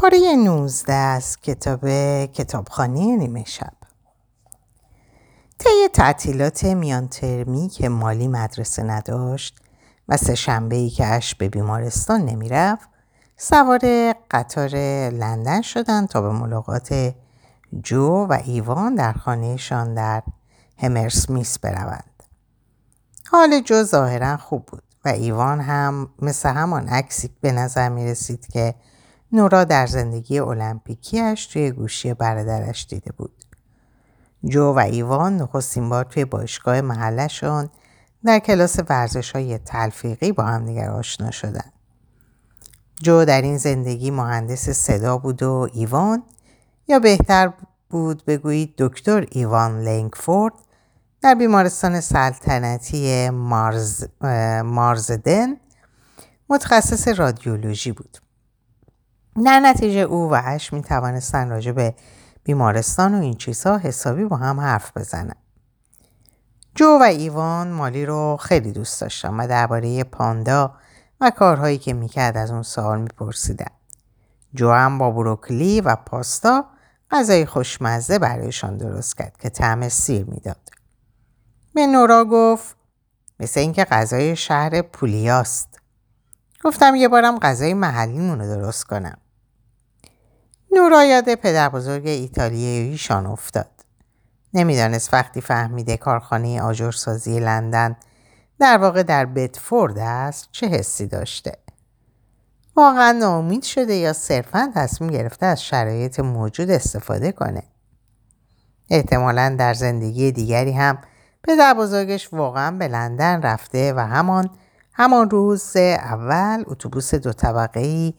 پاره 0.00 0.36
19 0.36 0.92
از 0.92 1.36
کتاب 1.40 1.88
کتابخانه 2.26 3.16
نیمه 3.16 3.44
شب 3.44 3.72
طی 5.58 5.88
تعطیلات 5.92 6.64
میان 6.64 7.08
ترمی 7.08 7.68
که 7.68 7.88
مالی 7.88 8.28
مدرسه 8.28 8.82
نداشت 8.82 9.58
و 10.08 10.16
سه 10.16 10.34
شنبه 10.34 10.76
ای 10.76 10.90
که 10.90 11.06
اش 11.06 11.34
به 11.34 11.48
بیمارستان 11.48 12.20
نمی‌رفت 12.20 12.88
سوار 13.36 13.80
قطار 14.30 14.70
لندن 15.10 15.62
شدند 15.62 16.08
تا 16.08 16.20
به 16.20 16.30
ملاقات 16.30 17.14
جو 17.82 18.26
و 18.30 18.38
ایوان 18.44 18.94
در 18.94 19.12
خانهشان 19.12 19.94
در 19.94 20.22
همرسمیس 20.78 21.58
بروند. 21.58 22.22
حال 23.30 23.60
جو 23.60 23.82
ظاهرا 23.82 24.36
خوب 24.36 24.66
بود 24.66 24.82
و 25.04 25.08
ایوان 25.08 25.60
هم 25.60 26.10
مثل 26.22 26.48
همان 26.48 26.88
عکسی 26.88 27.30
به 27.40 27.52
نظر 27.52 27.88
می 27.88 28.06
رسید 28.06 28.46
که 28.46 28.74
نورا 29.32 29.64
در 29.64 29.86
زندگی 29.86 30.38
المپیکیش 30.38 31.46
توی 31.46 31.70
گوشی 31.70 32.14
برادرش 32.14 32.86
دیده 32.88 33.12
بود. 33.12 33.44
جو 34.44 34.72
و 34.72 34.78
ایوان 34.78 35.36
نخستین 35.36 35.88
بار 35.88 36.04
توی 36.04 36.24
باشگاه 36.24 36.80
محلشون 36.80 37.68
در 38.24 38.38
کلاس 38.38 38.78
ورزش 38.88 39.32
های 39.32 39.58
تلفیقی 39.58 40.32
با 40.32 40.42
هم 40.42 40.66
دیگر 40.66 40.90
آشنا 40.90 41.30
شدن. 41.30 41.72
جو 43.02 43.24
در 43.24 43.42
این 43.42 43.58
زندگی 43.58 44.10
مهندس 44.10 44.70
صدا 44.70 45.18
بود 45.18 45.42
و 45.42 45.68
ایوان 45.72 46.22
یا 46.88 46.98
بهتر 46.98 47.52
بود 47.90 48.24
بگویید 48.24 48.74
دکتر 48.78 49.26
ایوان 49.30 49.80
لنگفورد 49.80 50.54
در 51.22 51.34
بیمارستان 51.34 52.00
سلطنتی 52.00 53.30
مارز، 53.30 54.04
مارزدن 54.64 55.56
متخصص 56.48 57.08
رادیولوژی 57.08 57.92
بود. 57.92 58.18
در 59.36 59.60
نتیجه 59.60 60.00
او 60.00 60.30
و 60.30 60.40
اش 60.44 60.72
می 60.72 60.82
توانستن 60.82 61.48
راجع 61.48 61.72
به 61.72 61.94
بیمارستان 62.44 63.14
و 63.14 63.20
این 63.20 63.34
چیزها 63.34 63.78
حسابی 63.78 64.24
با 64.24 64.36
هم 64.36 64.60
حرف 64.60 64.96
بزنن. 64.96 65.34
جو 66.74 66.98
و 67.00 67.02
ایوان 67.02 67.70
مالی 67.70 68.06
رو 68.06 68.36
خیلی 68.36 68.72
دوست 68.72 69.00
داشتن 69.00 69.34
و 69.34 69.46
درباره 69.46 70.04
پاندا 70.04 70.74
و 71.20 71.30
کارهایی 71.30 71.78
که 71.78 71.92
می‌کرد 71.92 72.36
از 72.36 72.50
اون 72.50 72.62
سوال 72.62 73.00
میپرسیدن. 73.00 73.70
جو 74.54 74.70
هم 74.70 74.98
با 74.98 75.10
بروکلی 75.10 75.80
و 75.80 75.96
پاستا 75.96 76.64
غذای 77.10 77.46
خوشمزه 77.46 78.18
برایشان 78.18 78.76
درست 78.76 79.16
کرد 79.16 79.36
که 79.36 79.50
طعم 79.50 79.88
سیر 79.88 80.24
می‌داد. 80.24 80.70
به 81.74 81.86
نورا 81.86 82.24
گفت 82.24 82.76
مثل 83.40 83.60
اینکه 83.60 83.84
غذای 83.84 84.36
شهر 84.36 84.82
پولیاست. 84.82 85.79
گفتم 86.64 86.94
یه 86.94 87.08
بارم 87.08 87.38
غذای 87.38 87.74
محلیمون 87.74 88.40
رو 88.40 88.46
درست 88.46 88.84
کنم. 88.84 89.18
نورا 90.72 91.04
یاد 91.04 91.34
پدر 91.34 91.68
بزرگ 91.68 92.06
ایتالیاییشان 92.06 93.26
افتاد. 93.26 93.70
نمی‌دانست 94.54 95.14
وقتی 95.14 95.40
فهمیده 95.40 95.96
کارخانه 95.96 96.62
آجرسازی 96.62 97.40
لندن 97.40 97.96
در 98.58 98.78
واقع 98.78 99.02
در 99.02 99.26
بتفورد 99.26 99.98
است 99.98 100.48
چه 100.52 100.66
حسی 100.66 101.06
داشته. 101.06 101.52
واقعا 102.76 103.12
ناامید 103.12 103.62
شده 103.62 103.94
یا 103.94 104.12
صرفا 104.12 104.72
تصمیم 104.74 105.10
گرفته 105.10 105.46
از 105.46 105.62
شرایط 105.62 106.20
موجود 106.20 106.70
استفاده 106.70 107.32
کنه. 107.32 107.62
احتمالا 108.90 109.56
در 109.58 109.74
زندگی 109.74 110.32
دیگری 110.32 110.72
هم 110.72 110.98
پدر 111.42 111.74
بزرگش 111.74 112.32
واقعا 112.32 112.70
به 112.70 112.88
لندن 112.88 113.42
رفته 113.42 113.92
و 113.92 113.98
همان 114.06 114.50
همان 115.00 115.30
روز 115.30 115.76
اول 115.76 116.64
اتوبوس 116.66 117.14
دو 117.14 117.32
طبقه 117.32 117.80
ای 117.80 118.14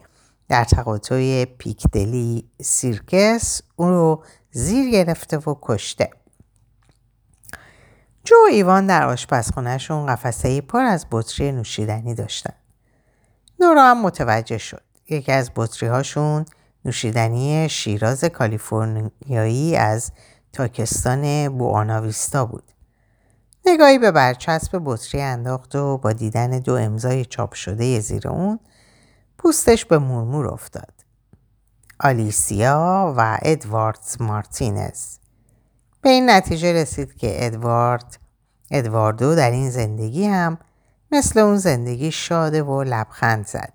در 0.50 0.64
تقاطع 0.64 1.46
پیکدلی 1.46 2.50
سیرکس 2.62 3.62
اون 3.76 3.90
رو 3.90 4.24
زیر 4.52 4.92
گرفته 4.92 5.38
و 5.38 5.56
کشته. 5.62 6.10
جو 8.24 8.36
و 8.36 8.52
ایوان 8.52 8.88
در 8.88 9.06
آشپزخونهشون 9.06 10.06
قفسه 10.06 10.62
پر 10.62 10.80
از 10.82 11.06
بطری 11.12 11.52
نوشیدنی 11.52 12.16
داشتن. 12.16 12.54
نورا 13.60 13.84
هم 13.84 14.02
متوجه 14.02 14.58
شد. 14.58 14.84
یکی 15.10 15.32
از 15.32 15.52
بطری 15.56 15.90
هاشون 15.90 16.46
نوشیدنی 16.86 17.70
شیراز 17.70 18.24
کالیفرنیایی 18.24 19.76
از 19.76 20.12
تاکستان 20.54 21.50
بواناویستا 21.58 22.46
بود. 22.46 22.71
نگاهی 23.66 24.00
به 24.00 24.12
برچسب 24.12 24.82
بطری 24.86 25.22
انداخت 25.22 25.76
و 25.76 25.98
با 25.98 26.14
دیدن 26.14 26.60
دو 26.60 26.74
امضای 26.76 27.26
چاپ 27.26 27.54
شده 27.54 28.00
زیر 28.00 28.28
اون 28.28 28.60
پوستش 29.38 29.86
به 29.86 29.98
مرمور 29.98 30.48
افتاد. 30.48 30.94
آلیسیا 32.00 33.14
و 33.18 33.40
ادوارد 33.42 34.16
مارتینز 34.20 35.18
به 36.02 36.10
این 36.10 36.30
نتیجه 36.30 36.74
رسید 36.74 37.16
که 37.16 37.46
ادوارد 37.46 38.20
ادواردو 38.72 39.36
در 39.36 39.52
این 39.52 39.70
زندگی 39.70 40.26
هم 40.26 40.58
مثل 41.12 41.40
اون 41.40 41.58
زندگی 41.58 42.12
شاده 42.12 42.64
و 42.64 42.84
لبخند 42.84 43.48
زد. 43.48 43.74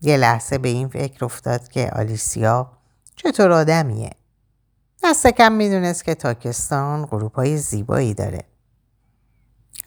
یه 0.00 0.16
لحظه 0.16 0.58
به 0.58 0.68
این 0.68 0.88
فکر 0.88 1.24
افتاد 1.24 1.68
که 1.68 1.90
آلیسیا 1.90 2.72
چطور 3.16 3.52
آدمیه. 3.52 4.10
دست 5.04 5.26
کم 5.26 5.52
می‌دونست 5.52 6.04
که 6.04 6.14
تاکستان 6.14 7.06
غروب 7.06 7.34
های 7.34 7.56
زیبایی 7.56 8.14
داره. 8.14 8.44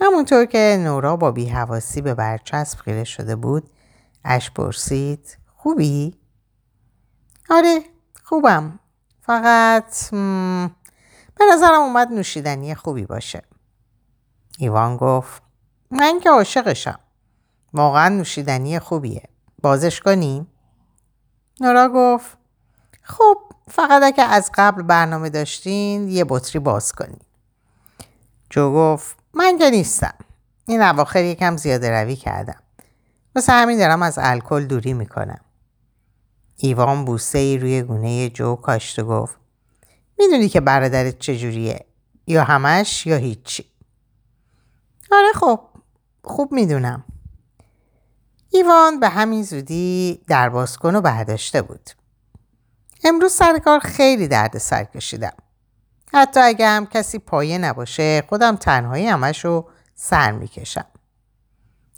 همونطور 0.01 0.45
که 0.45 0.77
نورا 0.81 1.15
با 1.15 1.31
بیهواسی 1.31 2.01
به 2.01 2.13
برچسب 2.13 2.79
خیره 2.79 3.03
شده 3.03 3.35
بود 3.35 3.69
اش 4.25 4.51
پرسید 4.51 5.37
خوبی؟ 5.55 6.17
آره 7.49 7.79
خوبم. 8.23 8.79
فقط 9.21 10.09
به 11.35 11.45
نظرم 11.53 11.81
اومد 11.81 12.11
نوشیدنی 12.11 12.75
خوبی 12.75 13.05
باشه. 13.05 13.41
ایوان 14.57 14.97
گفت 14.97 15.41
من 15.91 16.19
که 16.19 16.29
عاشقشم. 16.29 16.99
واقعا 17.73 18.09
نوشیدنی 18.09 18.79
خوبیه. 18.79 19.23
بازش 19.61 20.01
کنیم؟ 20.01 20.47
نورا 21.61 21.89
گفت 21.89 22.37
خب 23.01 23.37
فقط 23.67 24.03
اگه 24.03 24.23
از 24.23 24.51
قبل 24.53 24.81
برنامه 24.81 25.29
داشتین 25.29 26.07
یه 26.07 26.25
بطری 26.29 26.59
باز 26.59 26.91
کنیم 26.91 27.19
جو 28.49 28.73
گفت 28.73 29.17
من 29.37 29.57
که 29.57 29.69
نیستم. 29.69 30.13
این 30.67 30.81
اواخر 30.81 31.23
یکم 31.23 31.57
زیاده 31.57 31.89
روی 31.89 32.15
کردم. 32.15 32.61
مثل 33.35 33.53
همین 33.53 33.77
دارم 33.77 34.01
از 34.01 34.19
الکل 34.21 34.65
دوری 34.65 34.93
می‌کنم. 34.93 35.39
ایوان 36.57 37.05
بوسه 37.05 37.37
ای 37.37 37.57
روی 37.57 37.81
گونه 37.81 38.29
جو 38.29 38.55
کاشت 38.55 38.99
و 38.99 39.05
گفت 39.05 39.35
می‌دونی 40.19 40.49
که 40.49 40.61
برادرت 40.61 41.19
چجوریه؟ 41.19 41.85
یا 42.27 42.43
همش 42.43 43.07
یا 43.07 43.15
هیچی. 43.15 43.65
آره 45.11 45.33
خب 45.33 45.59
خوب 46.23 46.51
می‌دونم. 46.51 47.03
ایوان 48.49 48.99
به 48.99 49.09
همین 49.09 49.43
زودی 49.43 50.21
در 50.27 50.49
کن 50.79 50.95
و 50.95 51.01
برداشته 51.01 51.61
بود. 51.61 51.89
امروز 53.03 53.31
سر 53.31 53.59
کار 53.59 53.79
خیلی 53.79 54.27
درد 54.27 54.57
سر 54.57 54.83
کشیدم. 54.83 55.33
حتی 56.13 56.39
اگه 56.39 56.67
هم 56.67 56.85
کسی 56.85 57.19
پایه 57.19 57.57
نباشه 57.57 58.23
خودم 58.29 58.55
تنهایی 58.55 59.07
همش 59.07 59.45
رو 59.45 59.69
سر 59.95 60.31
می‌کشم. 60.31 60.85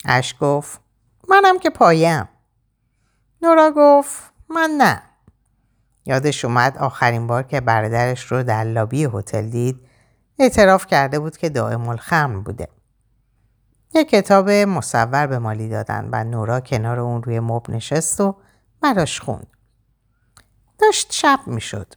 اش 0.06 0.36
گفت 0.40 0.82
منم 1.30 1.60
که 1.60 1.70
پایم. 1.70 2.30
نورا 3.42 3.72
گفت 3.76 4.34
من 4.50 4.70
نه. 4.78 5.02
یادش 6.06 6.46
اومد 6.46 6.78
آخرین 6.78 7.28
بار 7.28 7.44
که 7.44 7.62
برادرش 7.62 8.32
رو 8.32 8.44
در 8.44 8.64
لابی 8.64 9.10
هتل 9.14 9.50
دید 9.50 9.80
اعتراف 10.40 10.88
کرده 10.88 11.20
بود 11.20 11.38
که 11.38 11.50
دائم 11.50 11.90
الخمر 11.90 12.40
بوده. 12.40 12.68
یک 13.94 14.10
کتاب 14.10 14.50
مصور 14.50 15.28
به 15.28 15.40
مالی 15.40 15.70
دادن 15.70 16.10
و 16.12 16.24
نورا 16.24 16.60
کنار 16.60 17.00
اون 17.00 17.24
روی 17.24 17.40
مب 17.40 17.70
نشست 17.70 18.22
و 18.22 18.36
براش 18.82 19.20
خوند. 19.20 19.48
داشت 20.80 21.12
شب 21.12 21.40
می‌شد. 21.46 21.94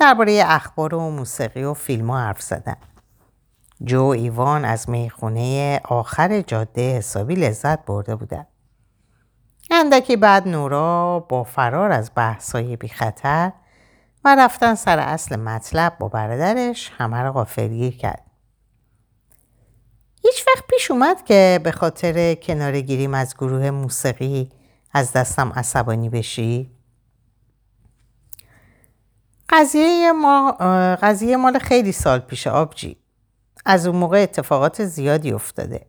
درباره 0.00 0.42
اخبار 0.46 0.94
و 0.94 1.10
موسیقی 1.10 1.62
و 1.62 1.74
فیلم 1.74 2.10
ها 2.10 2.18
حرف 2.18 2.42
زدن 2.42 2.76
جو 3.84 4.02
ایوان 4.04 4.64
از 4.64 4.90
می‌خونه 4.90 5.80
آخر 5.84 6.40
جاده 6.40 6.96
حسابی 6.96 7.34
لذت 7.34 7.84
برده 7.84 8.16
بودن 8.16 8.46
اندکی 9.70 10.16
بعد 10.16 10.48
نورا 10.48 11.20
با 11.20 11.44
فرار 11.44 11.92
از 11.92 12.10
بحثای 12.14 12.76
بی 12.76 12.88
خطر 12.88 13.52
و 14.24 14.36
رفتن 14.38 14.74
سر 14.74 14.98
اصل 14.98 15.36
مطلب 15.36 15.98
با 15.98 16.08
برادرش 16.08 16.90
همه 16.98 17.22
را 17.22 17.32
غافلگیر 17.32 17.96
کرد. 17.96 18.22
هیچ 20.22 20.44
وقت 20.46 20.64
پیش 20.66 20.90
اومد 20.90 21.24
که 21.24 21.60
به 21.64 21.72
خاطر 21.72 22.34
کنار 22.34 22.80
گیریم 22.80 23.14
از 23.14 23.34
گروه 23.34 23.70
موسیقی 23.70 24.50
از 24.92 25.12
دستم 25.12 25.52
عصبانی 25.56 26.08
بشی؟ 26.08 26.79
قضیه, 29.50 30.12
ما، 30.12 30.52
قضیه 31.02 31.36
مال 31.36 31.58
خیلی 31.58 31.92
سال 31.92 32.18
پیش 32.18 32.46
آبجی. 32.46 32.96
از 33.64 33.86
اون 33.86 33.96
موقع 33.96 34.22
اتفاقات 34.22 34.84
زیادی 34.84 35.32
افتاده. 35.32 35.86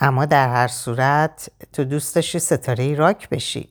اما 0.00 0.24
در 0.24 0.48
هر 0.48 0.68
صورت 0.68 1.50
تو 1.72 1.84
دوست 1.84 2.14
داشتی 2.14 2.38
ستاره 2.38 2.94
راک 2.94 3.28
بشی 3.28 3.70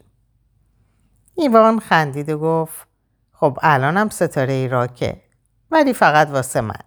ایوان 1.35 1.79
خندید 1.79 2.29
و 2.29 2.39
گفت 2.39 2.87
خب 3.31 3.59
الانم 3.61 4.09
ستاره 4.09 4.67
راکه 4.67 5.21
ولی 5.71 5.93
فقط 5.93 6.27
واسه 6.27 6.61
من 6.61 6.79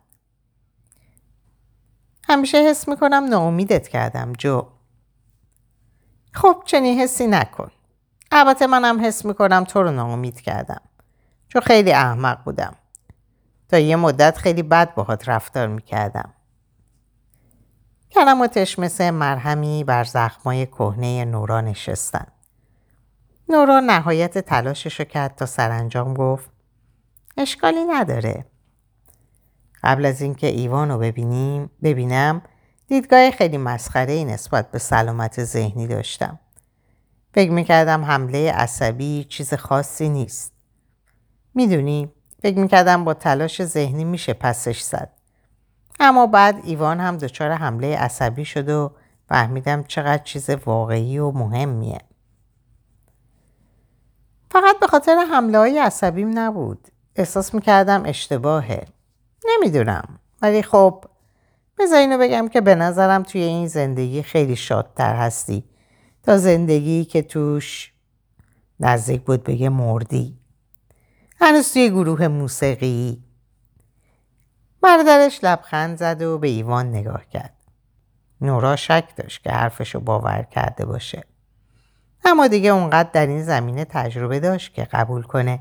همیشه 2.28 2.58
حس 2.58 2.88
می‌کنم 2.88 3.24
ناامیدت 3.24 3.88
کردم 3.88 4.32
جو 4.32 4.62
خب 6.32 6.62
چنین 6.66 7.00
حسی 7.00 7.26
نکن 7.26 7.70
البته 8.34 8.67
منم 8.67 9.05
حس 9.05 9.25
می‌کنم 9.25 9.64
تو 9.64 9.82
رو 9.82 9.90
ناامید 9.90 10.40
کردم. 10.40 10.81
چون 11.49 11.62
خیلی 11.62 11.93
احمق 11.93 12.44
بودم. 12.44 12.75
تا 13.69 13.79
یه 13.79 13.96
مدت 13.96 14.38
خیلی 14.38 14.62
بد 14.62 14.94
باهات 14.94 15.29
رفتار 15.29 15.67
می‌کردم. 15.67 16.32
کلماتش 18.11 18.79
مثل 18.79 19.11
مرهمی 19.11 19.84
بر 19.84 20.05
زخمای 20.05 20.67
کهنه 20.67 21.25
نورا 21.25 21.61
نشستن. 21.61 22.26
نورا 23.49 23.81
نهایت 23.81 24.38
تلاشش 24.38 25.00
رو 25.00 25.05
کرد 25.05 25.35
تا 25.35 25.46
سرانجام 25.46 26.14
گفت 26.14 26.50
اشکالی 27.37 27.85
نداره. 27.85 28.46
قبل 29.82 30.05
از 30.05 30.23
اینکه 30.23 30.46
ایوان 30.46 30.90
رو 30.90 30.99
ببینیم 30.99 31.70
ببینم 31.82 32.43
دیدگاه 32.87 33.31
خیلی 33.31 33.58
مسخره 33.58 34.12
ای 34.12 34.25
نسبت 34.25 34.70
به 34.70 34.78
سلامت 34.78 35.44
ذهنی 35.44 35.87
داشتم. 35.87 36.38
فکر 37.34 37.50
می‌کردم 37.50 38.05
حمله 38.05 38.52
عصبی 38.52 39.25
چیز 39.25 39.55
خاصی 39.55 40.08
نیست. 40.08 40.52
می‌دونی 41.55 42.12
فکر 42.43 42.58
می‌کردم 42.58 43.05
با 43.05 43.14
تلاش 43.14 43.64
ذهنی 43.64 44.05
میشه 44.05 44.34
پسش 44.34 44.81
زد. 44.81 45.11
اما 46.00 46.26
بعد 46.26 46.61
ایوان 46.64 47.00
هم 47.00 47.17
دچار 47.17 47.50
حمله 47.50 47.99
عصبی 47.99 48.44
شد 48.44 48.69
و 48.69 48.90
فهمیدم 49.29 49.82
چقدر 49.82 50.23
چیز 50.23 50.50
واقعی 50.50 51.19
و 51.19 51.31
مهمیه. 51.31 52.00
فقط 54.50 54.78
به 54.81 54.87
خاطر 54.87 55.26
حمله 55.32 55.58
های 55.58 55.78
عصبیم 55.78 56.38
نبود. 56.38 56.88
احساس 57.17 57.55
می‌کردم 57.55 58.02
اشتباهه. 58.06 58.87
نمی‌دونم. 59.44 60.19
ولی 60.43 60.62
خب 60.62 61.05
بذار 61.78 61.99
اینو 61.99 62.19
بگم 62.19 62.49
که 62.49 62.61
به 62.61 62.75
نظرم 62.75 63.23
توی 63.23 63.43
این 63.43 63.69
زندگی 63.69 64.23
خیلی 64.23 64.56
شادتر 64.56 65.17
هستی. 65.17 65.64
تا 66.22 66.38
زندگی 66.38 67.04
که 67.04 67.22
توش 67.22 67.92
نزدیک 68.80 69.22
بود 69.22 69.44
بگه 69.44 69.69
مردی. 69.69 70.38
هنوز 71.40 71.72
توی 71.72 71.90
گروه 71.90 72.28
موسیقی. 72.28 73.22
برادرش 74.82 75.44
لبخند 75.44 75.98
زد 75.98 76.22
و 76.22 76.38
به 76.38 76.48
ایوان 76.48 76.88
نگاه 76.88 77.26
کرد. 77.26 77.54
نورا 78.40 78.76
شک 78.76 79.16
داشت 79.16 79.42
که 79.42 79.50
حرفشو 79.50 80.00
باور 80.00 80.42
کرده 80.42 80.84
باشه. 80.84 81.24
اما 82.25 82.46
دیگه 82.46 82.70
اونقدر 82.70 83.10
در 83.12 83.26
این 83.26 83.42
زمینه 83.44 83.84
تجربه 83.84 84.40
داشت 84.40 84.75
که 84.75 84.84
قبول 84.84 85.22
کنه 85.22 85.60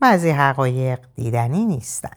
بعضی 0.00 0.30
حقایق 0.30 0.98
دیدنی 1.14 1.66
نیستن. 1.66 2.16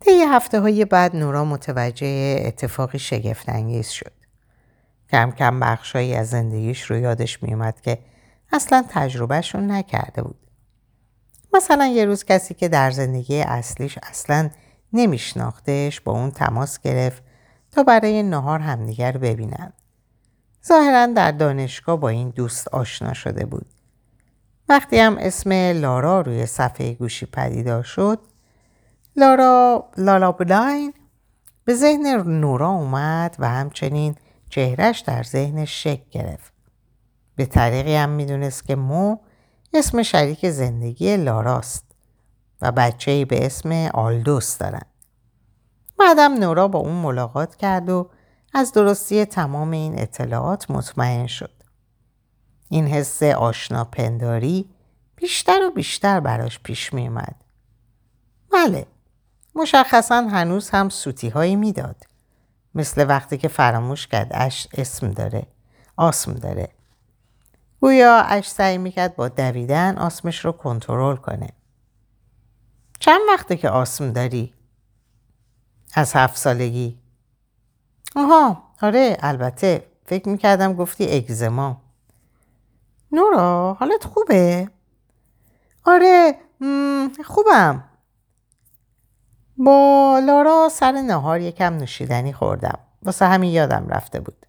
طی 0.00 0.22
هفته 0.28 0.60
های 0.60 0.84
بعد 0.84 1.16
نورا 1.16 1.44
متوجه 1.44 2.42
اتفاقی 2.46 2.98
شگفتانگیز 2.98 3.88
شد. 3.88 4.23
کم 5.14 5.30
کم 5.30 5.60
بخشهایی 5.60 6.14
از 6.14 6.30
زندگیش 6.30 6.90
رو 6.90 6.96
یادش 6.96 7.42
میومد 7.42 7.80
که 7.80 7.98
اصلا 8.52 8.84
تجربهشون 8.88 9.70
نکرده 9.70 10.22
بود 10.22 10.36
مثلا 11.52 11.86
یه 11.86 12.04
روز 12.04 12.24
کسی 12.24 12.54
که 12.54 12.68
در 12.68 12.90
زندگی 12.90 13.40
اصلیش 13.40 13.98
اصلا 14.02 14.50
نمیشناختش 14.92 16.00
با 16.00 16.12
اون 16.12 16.30
تماس 16.30 16.80
گرفت 16.80 17.22
تا 17.72 17.82
برای 17.82 18.22
نهار 18.22 18.58
همدیگر 18.58 19.12
ببینن. 19.12 19.72
ظاهرا 20.66 21.06
در 21.06 21.32
دانشگاه 21.32 21.96
با 21.96 22.08
این 22.08 22.30
دوست 22.30 22.68
آشنا 22.68 23.12
شده 23.12 23.46
بود. 23.46 23.66
وقتی 24.68 24.98
هم 24.98 25.16
اسم 25.18 25.52
لارا 25.52 26.20
روی 26.20 26.46
صفحه 26.46 26.94
گوشی 26.94 27.26
پدیدار 27.26 27.82
شد 27.82 28.20
لارا 29.16 29.84
لالا 29.96 30.32
بلاین 30.32 30.94
به 31.64 31.74
ذهن 31.74 32.06
نورا 32.40 32.68
اومد 32.68 33.36
و 33.38 33.48
همچنین 33.48 34.16
چهرش 34.54 35.00
در 35.00 35.22
ذهنش 35.22 35.82
شک 35.82 36.08
گرفت. 36.10 36.52
به 37.36 37.46
طریقی 37.46 37.94
هم 37.94 38.10
می‌دونست 38.10 38.64
که 38.64 38.76
مو 38.76 39.16
اسم 39.72 40.02
شریک 40.02 40.50
زندگی 40.50 41.16
لاراست 41.16 41.84
و 42.62 42.72
بچه 42.72 43.24
به 43.24 43.46
اسم 43.46 43.72
آلدوس 43.94 44.58
دارن. 44.58 44.82
بعدم 45.98 46.34
نورا 46.34 46.68
با 46.68 46.78
اون 46.78 46.92
ملاقات 46.92 47.56
کرد 47.56 47.90
و 47.90 48.10
از 48.52 48.72
درستی 48.72 49.24
تمام 49.24 49.70
این 49.70 50.00
اطلاعات 50.00 50.70
مطمئن 50.70 51.26
شد. 51.26 51.62
این 52.68 52.86
حس 52.86 53.22
آشنا 53.22 53.84
پنداری 53.84 54.70
بیشتر 55.16 55.62
و 55.62 55.70
بیشتر 55.70 56.20
براش 56.20 56.60
پیش 56.60 56.92
می 56.92 57.08
اومد. 57.08 57.44
بله 58.52 58.86
مشخصا 59.54 60.22
هنوز 60.22 60.70
هم 60.70 60.88
سوتی 60.88 61.28
هایی 61.28 61.56
می‌داد. 61.56 62.13
مثل 62.74 63.08
وقتی 63.08 63.38
که 63.38 63.48
فراموش 63.48 64.06
کرد 64.06 64.28
اش 64.30 64.68
اسم 64.72 65.10
داره 65.10 65.46
آسم 65.96 66.32
داره. 66.32 66.68
گویا 67.80 68.16
اش 68.16 68.48
سعی 68.48 68.78
می‌کرد 68.78 69.16
با 69.16 69.28
دویدن 69.28 69.98
آسمش 69.98 70.44
رو 70.44 70.52
کنترل 70.52 71.16
کنه. 71.16 71.48
چند 73.00 73.20
وقته 73.28 73.56
که 73.56 73.68
آسم 73.68 74.12
داری؟ 74.12 74.54
از 75.94 76.12
هفت 76.16 76.36
سالگی. 76.36 76.98
آها 78.16 78.62
آره 78.82 79.16
البته 79.20 79.86
فکر 80.06 80.28
می‌کردم 80.28 80.72
گفتی 80.72 81.16
اگزما. 81.16 81.82
نورا 83.12 83.74
حالت 83.80 84.04
خوبه؟ 84.04 84.70
آره 85.84 86.34
خوبم. 87.24 87.84
با 89.56 90.20
لارا 90.26 90.68
سر 90.72 90.92
نهار 90.92 91.40
یکم 91.40 91.74
نوشیدنی 91.74 92.32
خوردم. 92.32 92.78
واسه 93.02 93.26
همین 93.26 93.50
یادم 93.50 93.86
رفته 93.88 94.20
بود. 94.20 94.46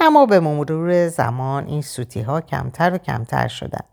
اما 0.00 0.26
به 0.26 0.40
مرور 0.40 1.08
زمان 1.08 1.66
این 1.66 1.82
سوتی 1.82 2.20
ها 2.20 2.40
کمتر 2.40 2.94
و 2.94 2.98
کمتر 2.98 3.48
شدن. 3.48 3.84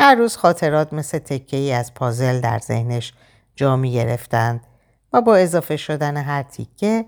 هر 0.00 0.14
روز 0.14 0.36
خاطرات 0.36 0.92
مثل 0.92 1.18
تکه 1.18 1.56
ای 1.56 1.72
از 1.72 1.94
پازل 1.94 2.40
در 2.40 2.58
ذهنش 2.58 3.12
جا 3.56 3.76
می 3.76 3.92
گرفتند 3.92 4.60
و 5.12 5.20
با 5.20 5.36
اضافه 5.36 5.76
شدن 5.76 6.16
هر 6.16 6.42
تیکه 6.42 7.04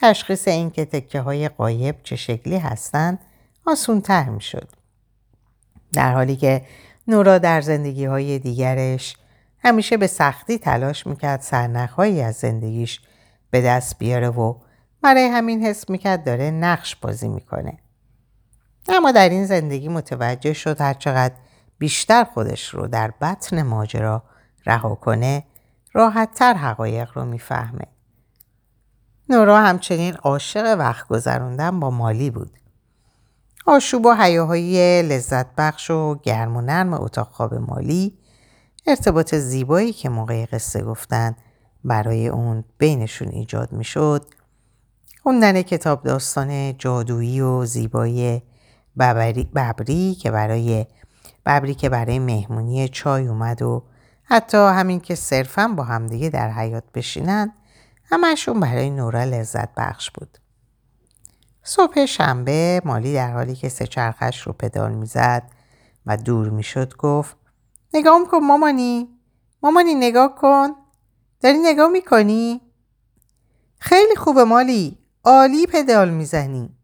تشخیص 0.00 0.48
اینکه 0.48 0.84
تکه 0.84 1.20
های 1.20 1.48
قایب 1.48 2.02
چه 2.02 2.16
شکلی 2.16 2.56
هستند 2.56 3.18
آسون 3.66 4.00
تر 4.00 4.24
می 4.24 4.40
شد. 4.40 4.68
در 5.92 6.14
حالی 6.14 6.36
که 6.36 6.62
نورا 7.08 7.38
در 7.38 7.60
زندگی 7.60 8.04
های 8.04 8.38
دیگرش 8.38 9.16
همیشه 9.64 9.96
به 9.96 10.06
سختی 10.06 10.58
تلاش 10.58 11.06
می‌کرد 11.06 11.40
سرنخهایی 11.40 12.22
از 12.22 12.34
زندگیش 12.34 13.00
به 13.50 13.60
دست 13.60 13.98
بیاره 13.98 14.28
و 14.28 14.54
برای 15.02 15.24
همین 15.24 15.66
حس 15.66 15.90
می‌کرد 15.90 16.24
داره 16.24 16.50
نقش 16.50 16.96
بازی 16.96 17.28
می‌کنه. 17.28 17.78
اما 18.88 19.12
در 19.12 19.28
این 19.28 19.46
زندگی 19.46 19.88
متوجه 19.88 20.52
شد 20.52 20.80
هرچقدر 20.80 21.34
بیشتر 21.78 22.24
خودش 22.24 22.68
رو 22.68 22.86
در 22.86 23.10
بطن 23.20 23.62
ماجرا 23.62 24.22
رها 24.66 24.94
کنه 24.94 25.44
راحتتر 25.92 26.54
حقایق 26.54 27.08
رو 27.14 27.24
می‌فهمه. 27.24 27.86
نورا 29.28 29.60
همچنین 29.60 30.14
عاشق 30.14 30.76
وقت 30.78 31.08
گذروندن 31.08 31.80
با 31.80 31.90
مالی 31.90 32.30
بود. 32.30 32.58
آشوب 33.66 34.06
و 34.06 34.12
حیاهای 34.12 35.02
لذت 35.02 35.54
بخش 35.54 35.90
و 35.90 36.14
گرم 36.22 36.56
و 36.56 36.60
نرم 36.60 36.94
اتاق 36.94 37.28
خواب 37.28 37.54
مالی 37.54 38.18
ارتباط 38.86 39.34
زیبایی 39.34 39.92
که 39.92 40.08
موقع 40.08 40.46
قصه 40.46 40.82
گفتن 40.82 41.36
برای 41.84 42.28
اون 42.28 42.64
بینشون 42.78 43.28
ایجاد 43.28 43.72
می‌شد 43.72 44.26
خوندن 45.22 45.62
کتاب 45.62 46.02
داستان 46.02 46.78
جادویی 46.78 47.40
و 47.40 47.64
زیبایی 47.64 48.42
ببری, 48.98 49.44
ببری 49.44 50.14
که 50.14 50.30
برای 50.30 50.86
ببری 51.46 51.74
که 51.74 51.88
برای 51.88 52.18
مهمونی 52.18 52.88
چای 52.88 53.26
اومد 53.26 53.62
و 53.62 53.84
حتی 54.24 54.56
همین 54.56 55.00
که 55.00 55.14
صرفا 55.14 55.68
با 55.68 55.84
همدیگه 55.84 56.28
در 56.28 56.50
حیات 56.50 56.84
بشینن 56.94 57.52
همشون 58.04 58.60
برای 58.60 58.90
نورا 58.90 59.24
لذت 59.24 59.68
بخش 59.76 60.10
بود. 60.10 60.38
صبح 61.62 62.06
شنبه 62.06 62.82
مالی 62.84 63.14
در 63.14 63.32
حالی 63.32 63.54
که 63.54 63.68
سه 63.68 63.86
چرخش 63.86 64.40
رو 64.40 64.52
پدال 64.52 64.92
می‌زد 64.92 65.42
و 66.06 66.16
دور 66.16 66.48
می‌شد 66.48 66.96
گفت 66.96 67.36
نگاه 67.94 68.28
کن 68.30 68.38
مامانی. 68.38 69.18
مامانی 69.62 69.94
نگاه 69.94 70.34
کن. 70.34 70.68
داری 71.40 71.58
نگاه 71.58 71.88
می‌کنی؟ 71.88 72.60
خیلی 73.78 74.16
خوبه 74.16 74.44
مالی. 74.44 74.98
عالی 75.24 75.66
پدال 75.66 76.10
می‌زنی. 76.10 76.76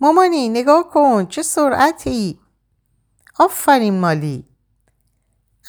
مامانی 0.00 0.48
نگاه 0.48 0.90
کن. 0.90 1.26
چه 1.26 1.42
سرعتی. 1.42 2.40
آفرین 3.38 4.00
مالی. 4.00 4.46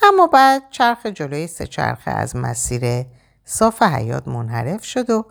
اما 0.03 0.27
بعد 0.27 0.63
چرخ 0.69 1.05
جلوی 1.05 1.47
سه 1.47 1.67
چرخه 1.67 2.11
از 2.11 2.35
مسیر 2.35 3.05
صاف 3.45 3.81
حیات 3.81 4.27
منحرف 4.27 4.85
شد 4.85 5.09
و 5.09 5.25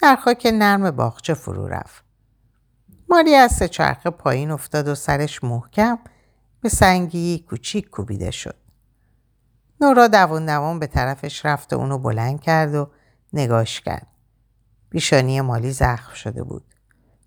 در 0.00 0.16
خاک 0.16 0.46
نرم 0.54 0.90
باغچه 0.90 1.34
فرو 1.34 1.68
رفت. 1.68 2.04
مالی 3.08 3.34
از 3.34 3.52
سه 3.52 3.68
چرخه 3.68 4.10
پایین 4.10 4.50
افتاد 4.50 4.88
و 4.88 4.94
سرش 4.94 5.44
محکم 5.44 5.98
به 6.60 6.68
سنگی 6.68 7.44
کوچیک 7.48 7.90
کوبیده 7.90 8.30
شد. 8.30 8.63
نورا 9.80 10.08
دوان 10.08 10.46
دوان 10.46 10.78
به 10.78 10.86
طرفش 10.86 11.46
رفت 11.46 11.72
و 11.72 11.76
اونو 11.76 11.98
بلند 11.98 12.40
کرد 12.40 12.74
و 12.74 12.90
نگاش 13.32 13.80
کرد. 13.80 14.06
بیشانی 14.90 15.40
مالی 15.40 15.70
زخم 15.70 16.14
شده 16.14 16.42
بود. 16.42 16.64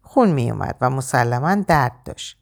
خون 0.01 0.32
می 0.32 0.51
اومد 0.51 0.75
و 0.82 0.89
مسلما 0.89 1.56
درد 1.56 2.04
داشت. 2.06 2.38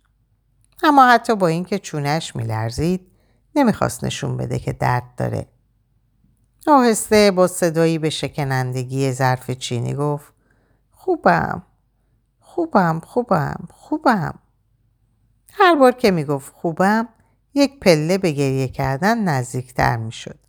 اما 0.83 1.07
حتی 1.07 1.35
با 1.35 1.47
اینکه 1.47 1.79
چونش 1.79 2.35
میلرزید 2.35 3.11
نمی‌خواست 3.55 4.03
نشون 4.03 4.37
بده 4.37 4.59
که 4.59 4.73
درد 4.73 5.15
داره. 5.17 5.47
آهسته 6.67 7.31
با 7.31 7.47
صدایی 7.47 7.99
به 7.99 8.09
شکنندگی 8.09 9.11
ظرف 9.11 9.51
چینی 9.51 9.93
گفت 9.93 10.33
خوبم 10.91 11.63
خوبم 12.39 12.99
خوبم 12.99 13.67
خوبم 13.73 14.39
هر 15.53 15.75
بار 15.75 15.91
که 15.91 16.11
می‌گفت 16.11 16.53
خوبم 16.53 17.07
یک 17.55 17.79
پله 17.79 18.17
به 18.17 18.31
گریه 18.31 18.67
کردن 18.67 19.23
نزدیکتر 19.23 19.97
می‌شد 19.97 20.39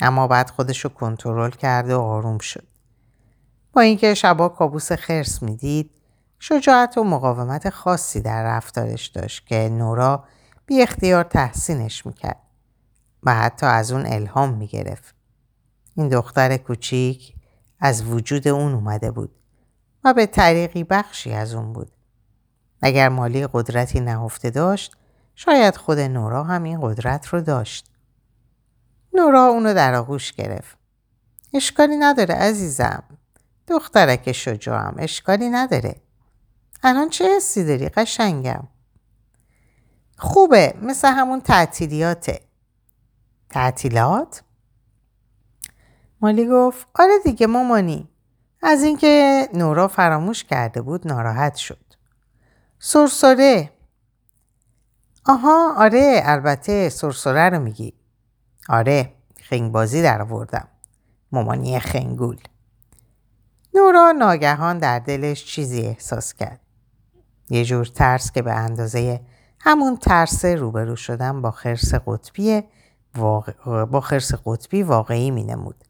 اما 0.00 0.26
بعد 0.26 0.50
خودشو 0.50 0.88
کنترل 0.88 1.50
کرد 1.50 1.90
و 1.90 2.00
آروم 2.00 2.38
شد 2.38 2.66
با 3.72 3.80
اینکه 3.80 4.14
شبا 4.14 4.48
کابوس 4.48 4.92
خرس 4.92 5.42
می‌دید 5.42 5.90
شجاعت 6.38 6.98
و 6.98 7.04
مقاومت 7.04 7.70
خاصی 7.70 8.20
در 8.20 8.44
رفتارش 8.44 9.06
داشت 9.06 9.46
که 9.46 9.68
نورا 9.68 10.24
بی 10.66 10.82
اختیار 10.82 11.24
تحسینش 11.24 12.06
می‌کرد 12.06 12.40
و 13.22 13.34
حتی 13.34 13.66
از 13.66 13.92
اون 13.92 14.06
الهام 14.06 14.54
می‌گرفت. 14.54 15.14
این 15.94 16.08
دختر 16.08 16.56
کوچیک 16.56 17.34
از 17.80 18.04
وجود 18.04 18.48
اون 18.48 18.74
اومده 18.74 19.10
بود 19.10 19.30
و 20.04 20.14
به 20.14 20.26
طریقی 20.26 20.84
بخشی 20.84 21.32
از 21.32 21.54
اون 21.54 21.72
بود. 21.72 21.90
اگر 22.82 23.08
مالی 23.08 23.46
قدرتی 23.52 24.00
نهفته 24.00 24.50
داشت 24.50 24.96
شاید 25.34 25.76
خود 25.76 25.98
نورا 25.98 26.44
هم 26.44 26.62
این 26.62 26.78
قدرت 26.82 27.26
رو 27.26 27.40
داشت. 27.40 27.90
نورا 29.12 29.46
اونو 29.46 29.74
در 29.74 29.94
آغوش 29.94 30.32
گرفت. 30.32 30.78
اشکالی 31.54 31.96
نداره 31.96 32.34
عزیزم. 32.34 33.02
دخترک 33.68 34.32
شجاعم 34.32 34.94
اشکالی 34.98 35.48
نداره. 35.48 36.00
الان 36.82 37.08
چه 37.08 37.36
حسی 37.36 37.64
داری 37.64 37.88
قشنگم؟ 37.88 38.68
خوبه 40.18 40.74
مثل 40.82 41.08
همون 41.08 41.40
تعطیلیاته. 41.40 42.40
تعطیلات؟ 43.50 44.42
مالی 46.20 46.48
گفت 46.48 46.86
آره 46.94 47.18
دیگه 47.24 47.46
مامانی. 47.46 48.08
از 48.62 48.82
اینکه 48.82 49.48
نورا 49.54 49.88
فراموش 49.88 50.44
کرده 50.44 50.82
بود 50.82 51.08
ناراحت 51.08 51.54
شد. 51.54 51.84
سرسره 52.78 53.70
آها 55.26 55.74
آره 55.78 56.22
البته 56.24 56.88
سرسره 56.88 57.48
رو 57.48 57.58
میگی 57.62 57.94
آره 58.68 59.12
خنگبازی 59.42 60.02
در 60.02 60.22
آوردم 60.22 60.68
مامانی 61.32 61.78
خنگول 61.78 62.38
نورا 63.74 64.12
ناگهان 64.12 64.78
در 64.78 64.98
دلش 64.98 65.44
چیزی 65.44 65.80
احساس 65.80 66.34
کرد 66.34 66.60
یه 67.50 67.64
جور 67.64 67.86
ترس 67.86 68.32
که 68.32 68.42
به 68.42 68.52
اندازه 68.52 69.20
همون 69.60 69.96
ترس 69.96 70.44
روبرو 70.44 70.96
شدن 70.96 71.42
با 71.42 71.50
خرس 71.50 71.94
قطبی 71.94 72.62
با 73.90 74.00
خرس 74.02 74.32
قطبی 74.46 74.82
واقعی 74.82 75.30
می 75.30 75.44
نمود. 75.44 75.84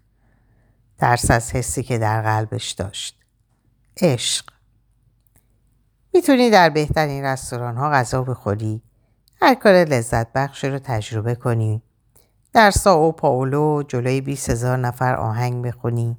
ترس 0.98 1.30
از 1.30 1.52
حسی 1.52 1.82
که 1.82 1.98
در 1.98 2.22
قلبش 2.22 2.70
داشت. 2.70 3.18
عشق. 4.02 4.44
می‌تونی 6.14 6.50
در 6.50 6.70
بهترین 6.70 7.24
رستوران 7.24 7.76
ها 7.76 7.90
غذا 7.90 8.22
بخوری. 8.22 8.82
هر 9.44 9.54
کار 9.54 9.74
لذت 9.74 10.32
بخش 10.32 10.64
رو 10.64 10.78
تجربه 10.78 11.34
کنی. 11.34 11.82
در 12.52 12.70
ساو 12.70 13.12
پاولو 13.12 13.82
جلوی 13.82 14.20
20 14.20 14.50
هزار 14.50 14.76
نفر 14.78 15.14
آهنگ 15.14 15.66
بخونی. 15.66 16.18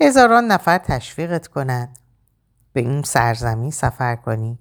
هزاران 0.00 0.44
نفر 0.46 0.78
تشویقت 0.78 1.46
کنند. 1.46 1.98
به 2.72 2.80
این 2.80 3.02
سرزمین 3.02 3.70
سفر 3.70 4.16
کنی. 4.16 4.58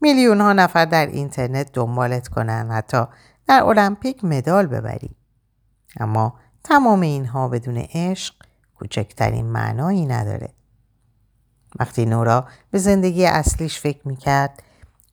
میلیون 0.00 0.40
ها 0.40 0.52
نفر 0.52 0.84
در 0.84 1.06
اینترنت 1.06 1.72
دنبالت 1.72 2.28
کنن 2.28 2.70
حتی 2.70 3.04
در 3.46 3.62
المپیک 3.64 4.24
مدال 4.24 4.66
ببری. 4.66 5.16
اما 6.00 6.34
تمام 6.64 7.00
اینها 7.00 7.48
بدون 7.48 7.76
عشق 7.76 8.34
کوچکترین 8.78 9.46
معنایی 9.46 10.06
نداره. 10.06 10.48
وقتی 11.78 12.06
نورا 12.06 12.46
به 12.70 12.78
زندگی 12.78 13.26
اصلیش 13.26 13.80
فکر 13.80 14.08
می‌کرد 14.08 14.62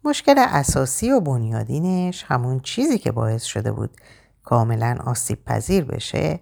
مشکل 0.06 0.36
اساسی 0.38 1.12
و 1.12 1.20
بنیادینش 1.20 2.26
همون 2.28 2.60
چیزی 2.60 2.98
که 2.98 3.12
باعث 3.12 3.44
شده 3.44 3.72
بود 3.72 4.02
کاملا 4.44 4.98
آسیب 5.06 5.46
پذیر 5.46 5.86
بشه 5.86 6.40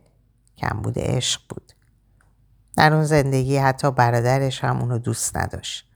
کمبود 0.57 0.99
عشق 0.99 1.41
بود. 1.49 1.71
در 2.77 2.93
اون 2.93 3.03
زندگی 3.03 3.57
حتی 3.57 3.91
برادرش 3.91 4.63
هم 4.63 4.79
اونو 4.79 4.97
دوست 4.97 5.37
نداشت. 5.37 5.87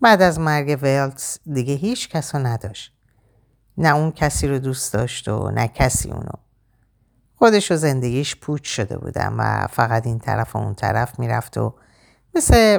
بعد 0.00 0.22
از 0.22 0.40
مرگ 0.40 0.78
ویلتس 0.82 1.38
دیگه 1.52 1.74
هیچ 1.74 2.08
کس 2.08 2.34
رو 2.34 2.46
نداشت. 2.46 2.92
نه 3.78 3.94
اون 3.94 4.12
کسی 4.12 4.48
رو 4.48 4.58
دوست 4.58 4.92
داشت 4.92 5.28
و 5.28 5.50
نه 5.50 5.68
کسی 5.68 6.10
اونو. 6.10 6.32
خودش 7.34 7.72
و 7.72 7.76
زندگیش 7.76 8.36
پوچ 8.36 8.68
شده 8.68 8.98
بودن 8.98 9.32
و 9.32 9.66
فقط 9.66 10.06
این 10.06 10.18
طرف 10.18 10.56
و 10.56 10.58
اون 10.58 10.74
طرف 10.74 11.18
می‌رفت 11.18 11.58
و 11.58 11.74
مثل 12.34 12.78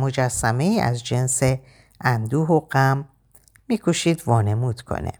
مجسمه 0.00 0.80
از 0.82 1.04
جنس 1.04 1.42
اندوه 2.00 2.48
و 2.48 2.60
غم 2.60 3.08
میکوشید 3.74 4.22
وانمود 4.26 4.80
کنه. 4.80 5.12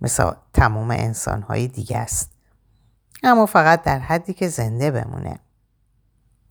مثل 0.00 0.30
تمام 0.52 0.90
انسانهای 0.90 1.68
دیگه 1.68 1.98
است. 1.98 2.30
اما 3.22 3.46
فقط 3.46 3.82
در 3.82 3.98
حدی 3.98 4.34
که 4.34 4.48
زنده 4.48 4.90
بمونه. 4.90 5.38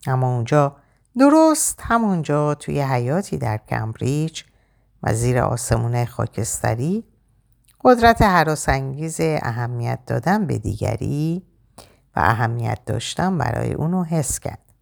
اما 0.06 0.34
اونجا 0.34 0.76
درست 1.18 1.80
همونجا 1.82 2.54
توی 2.54 2.80
حیاتی 2.80 3.38
در 3.38 3.56
کمبریج 3.68 4.42
و 5.02 5.14
زیر 5.14 5.38
آسمون 5.38 6.04
خاکستری 6.04 7.04
قدرت 7.84 8.22
حراسانگیز 8.22 9.20
اهمیت 9.20 9.98
دادن 10.06 10.46
به 10.46 10.58
دیگری 10.58 11.46
و 12.16 12.20
اهمیت 12.20 12.78
داشتن 12.86 13.38
برای 13.38 13.72
اونو 13.72 14.04
حس 14.04 14.38
کرد. 14.38 14.72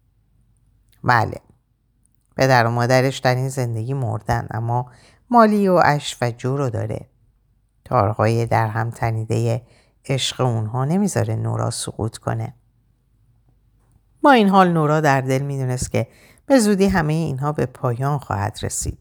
بله 1.03 1.37
پدر 2.37 2.65
و 2.65 2.69
مادرش 2.69 3.17
در 3.17 3.35
این 3.35 3.49
زندگی 3.49 3.93
مردن 3.93 4.47
اما 4.51 4.91
مالی 5.29 5.67
و 5.67 5.81
اش 5.83 6.17
و 6.21 6.31
جو 6.31 6.57
رو 6.57 6.69
داره. 6.69 7.05
تارهای 7.85 8.45
در 8.45 8.67
هم 8.67 8.89
تنیده 8.89 9.61
عشق 10.05 10.41
اونها 10.41 10.85
نمی‌ذاره 10.85 11.35
نورا 11.35 11.69
سقوط 11.69 12.17
کنه. 12.17 12.53
با 14.21 14.31
این 14.31 14.49
حال 14.49 14.71
نورا 14.71 15.01
در 15.01 15.21
دل 15.21 15.41
می‌دونست 15.41 15.91
که 15.91 16.07
به 16.45 16.59
زودی 16.59 16.85
همه 16.85 17.13
اینها 17.13 17.51
به 17.51 17.65
پایان 17.65 18.19
خواهد 18.19 18.59
رسید. 18.61 18.97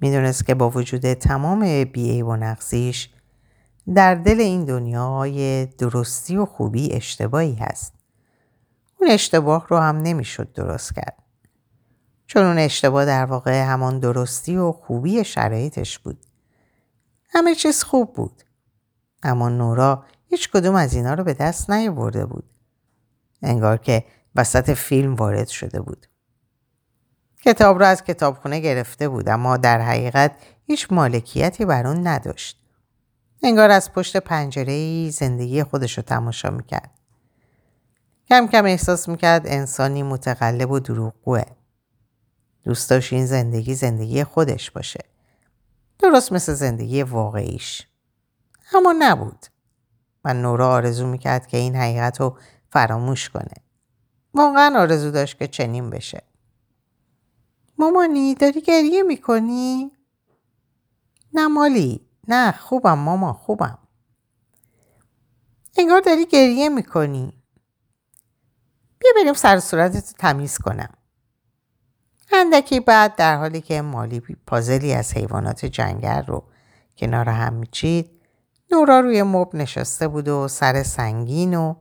می‌دونست 0.00 0.46
که 0.46 0.54
با 0.54 0.70
وجود 0.70 1.12
تمام 1.12 1.84
بیعیب 1.84 2.26
و 2.26 2.36
نقصیش 2.36 3.10
در 3.94 4.14
دل 4.14 4.40
این 4.40 4.64
دنیای 4.64 5.66
درستی 5.66 6.36
و 6.36 6.44
خوبی 6.44 6.92
اشتباهی 6.92 7.54
هست. 7.54 7.94
اون 9.00 9.10
اشتباه 9.10 9.66
رو 9.68 9.78
هم 9.78 9.96
نمی‌شد 9.96 10.52
درست 10.52 10.94
کرد. 10.94 11.21
چون 12.32 12.44
اون 12.44 12.58
اشتباه 12.58 13.04
در 13.04 13.24
واقع 13.24 13.62
همان 13.62 13.98
درستی 13.98 14.56
و 14.56 14.72
خوبی 14.72 15.24
شرایطش 15.24 15.98
بود. 15.98 16.26
همه 17.30 17.54
چیز 17.54 17.82
خوب 17.82 18.12
بود. 18.12 18.42
اما 19.22 19.48
نورا 19.48 20.04
هیچ 20.30 20.50
کدوم 20.50 20.74
از 20.74 20.94
اینا 20.94 21.14
رو 21.14 21.24
به 21.24 21.34
دست 21.34 21.70
نیاورده 21.70 22.26
بود. 22.26 22.44
انگار 23.42 23.76
که 23.76 24.04
وسط 24.36 24.70
فیلم 24.70 25.14
وارد 25.14 25.48
شده 25.48 25.80
بود. 25.80 26.06
کتاب 27.44 27.80
را 27.80 27.88
از 27.88 28.04
کتابخونه 28.04 28.60
گرفته 28.60 29.08
بود 29.08 29.28
اما 29.28 29.56
در 29.56 29.80
حقیقت 29.80 30.32
هیچ 30.66 30.86
مالکیتی 30.90 31.64
بر 31.64 31.86
اون 31.86 32.06
نداشت. 32.06 32.62
انگار 33.42 33.70
از 33.70 33.92
پشت 33.92 34.16
پنجره 34.16 35.10
زندگی 35.10 35.62
خودش 35.62 35.96
رو 35.96 36.02
تماشا 36.02 36.50
می‌کرد. 36.50 36.90
کم 38.28 38.46
کم 38.46 38.64
احساس 38.64 39.08
می‌کرد 39.08 39.42
انسانی 39.46 40.02
متقلب 40.02 40.70
و 40.70 40.78
دروغگوه. 40.78 41.42
دوست 42.64 42.90
داشت 42.90 43.12
این 43.12 43.26
زندگی 43.26 43.74
زندگی 43.74 44.24
خودش 44.24 44.70
باشه. 44.70 45.04
درست 45.98 46.32
مثل 46.32 46.54
زندگی 46.54 47.02
واقعیش. 47.02 47.86
اما 48.74 48.94
نبود. 48.98 49.46
و 50.24 50.34
نورا 50.34 50.68
آرزو 50.72 51.06
می‌کرد 51.06 51.46
که 51.46 51.56
این 51.56 51.76
حقیقت 51.76 52.20
رو 52.20 52.38
فراموش 52.70 53.30
کنه. 53.30 53.54
واقعا 54.34 54.80
آرزو 54.80 55.10
داشت 55.10 55.38
که 55.38 55.48
چنین 55.48 55.90
بشه. 55.90 56.22
مامانی 57.78 58.34
داری 58.34 58.60
گریه 58.60 59.02
می‌کنی؟ 59.02 59.90
نه 61.34 61.46
مالی 61.46 62.06
نه 62.28 62.52
خوبم 62.52 62.98
ماما 62.98 63.32
خوبم 63.32 63.78
انگار 65.78 66.00
داری 66.00 66.26
گریه 66.26 66.68
می‌کنی 66.68 67.42
بیا 68.98 69.10
بریم 69.16 69.34
سر 69.34 69.60
صورتت 69.60 70.14
تمیز 70.18 70.58
کنم 70.58 70.94
اندکی 72.32 72.80
بعد 72.80 73.16
در 73.16 73.36
حالی 73.36 73.60
که 73.60 73.82
مالی 73.82 74.20
پازلی 74.46 74.94
از 74.94 75.14
حیوانات 75.14 75.66
جنگل 75.66 76.22
رو 76.22 76.44
کنار 76.96 77.28
هم 77.28 77.52
میچید 77.52 78.10
نورا 78.70 79.00
روی 79.00 79.22
مب 79.22 79.56
نشسته 79.56 80.08
بود 80.08 80.28
و 80.28 80.48
سر 80.48 80.82
سنگین 80.82 81.54
و 81.54 81.74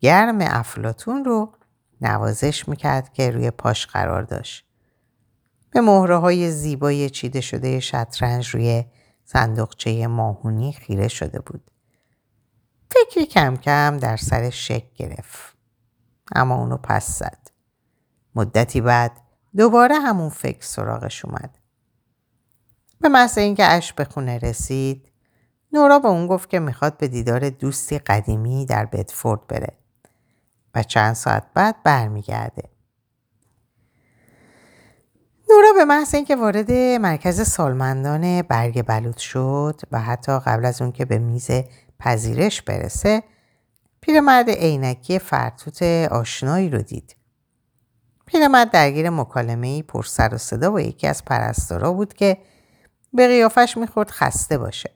گرم 0.00 0.38
افلاتون 0.40 1.24
رو 1.24 1.52
نوازش 2.00 2.68
می‌کرد 2.68 3.12
که 3.12 3.30
روی 3.30 3.50
پاش 3.50 3.86
قرار 3.86 4.22
داشت. 4.22 4.66
به 5.70 5.80
مهره 5.80 6.16
های 6.16 6.50
زیبای 6.50 7.10
چیده 7.10 7.40
شده 7.40 7.80
شطرنج 7.80 8.48
روی 8.48 8.84
صندوقچه 9.24 10.06
ماهونی 10.06 10.72
خیره 10.72 11.08
شده 11.08 11.40
بود. 11.40 11.70
فکری 12.90 13.26
کم 13.26 13.56
کم 13.56 13.96
در 13.96 14.16
سر 14.16 14.50
شک 14.50 14.92
گرفت. 14.94 15.56
اما 16.34 16.54
اونو 16.54 16.76
پس 16.76 17.18
زد. 17.18 17.50
مدتی 18.34 18.80
بعد 18.80 19.12
دوباره 19.56 19.94
همون 19.94 20.28
فکر 20.28 20.64
سراغش 20.64 21.24
اومد. 21.24 21.58
به 23.00 23.08
محض 23.08 23.38
اینکه 23.38 23.64
اش 23.64 23.92
به 23.92 24.04
خونه 24.04 24.38
رسید 24.38 25.10
نورا 25.72 25.98
به 25.98 26.08
اون 26.08 26.26
گفت 26.26 26.50
که 26.50 26.60
می‌خواد 26.60 26.96
به 26.96 27.08
دیدار 27.08 27.50
دوستی 27.50 27.98
قدیمی 27.98 28.66
در 28.66 28.86
بدفورد 28.86 29.46
بره 29.46 29.72
و 30.74 30.82
چند 30.82 31.14
ساعت 31.14 31.46
بعد 31.54 31.82
برمیگرده. 31.82 32.62
نورا 35.50 35.72
به 35.72 35.84
محض 35.84 36.14
اینکه 36.14 36.36
وارد 36.36 36.72
مرکز 37.00 37.48
سالمندان 37.48 38.42
برگ 38.42 38.82
بلوط 38.82 39.18
شد 39.18 39.80
و 39.92 40.00
حتی 40.00 40.38
قبل 40.38 40.64
از 40.64 40.82
اون 40.82 40.92
که 40.92 41.04
به 41.04 41.18
میز 41.18 41.50
پذیرش 41.98 42.62
برسه 42.62 43.22
پیرمرد 44.00 44.50
عینکی 44.50 45.18
فرتوت 45.18 45.82
آشنایی 46.10 46.70
رو 46.70 46.82
دید. 46.82 47.16
پیرمرد 48.30 48.70
درگیر 48.70 49.10
مکالمه 49.10 49.82
پر 49.82 50.02
سر 50.02 50.34
و 50.34 50.38
صدا 50.38 50.70
با 50.70 50.80
یکی 50.80 51.06
از 51.06 51.24
پرستارا 51.24 51.92
بود 51.92 52.14
که 52.14 52.38
به 53.12 53.26
قیافش 53.26 53.76
می‌خورد 53.76 54.10
خسته 54.10 54.58
باشه. 54.58 54.90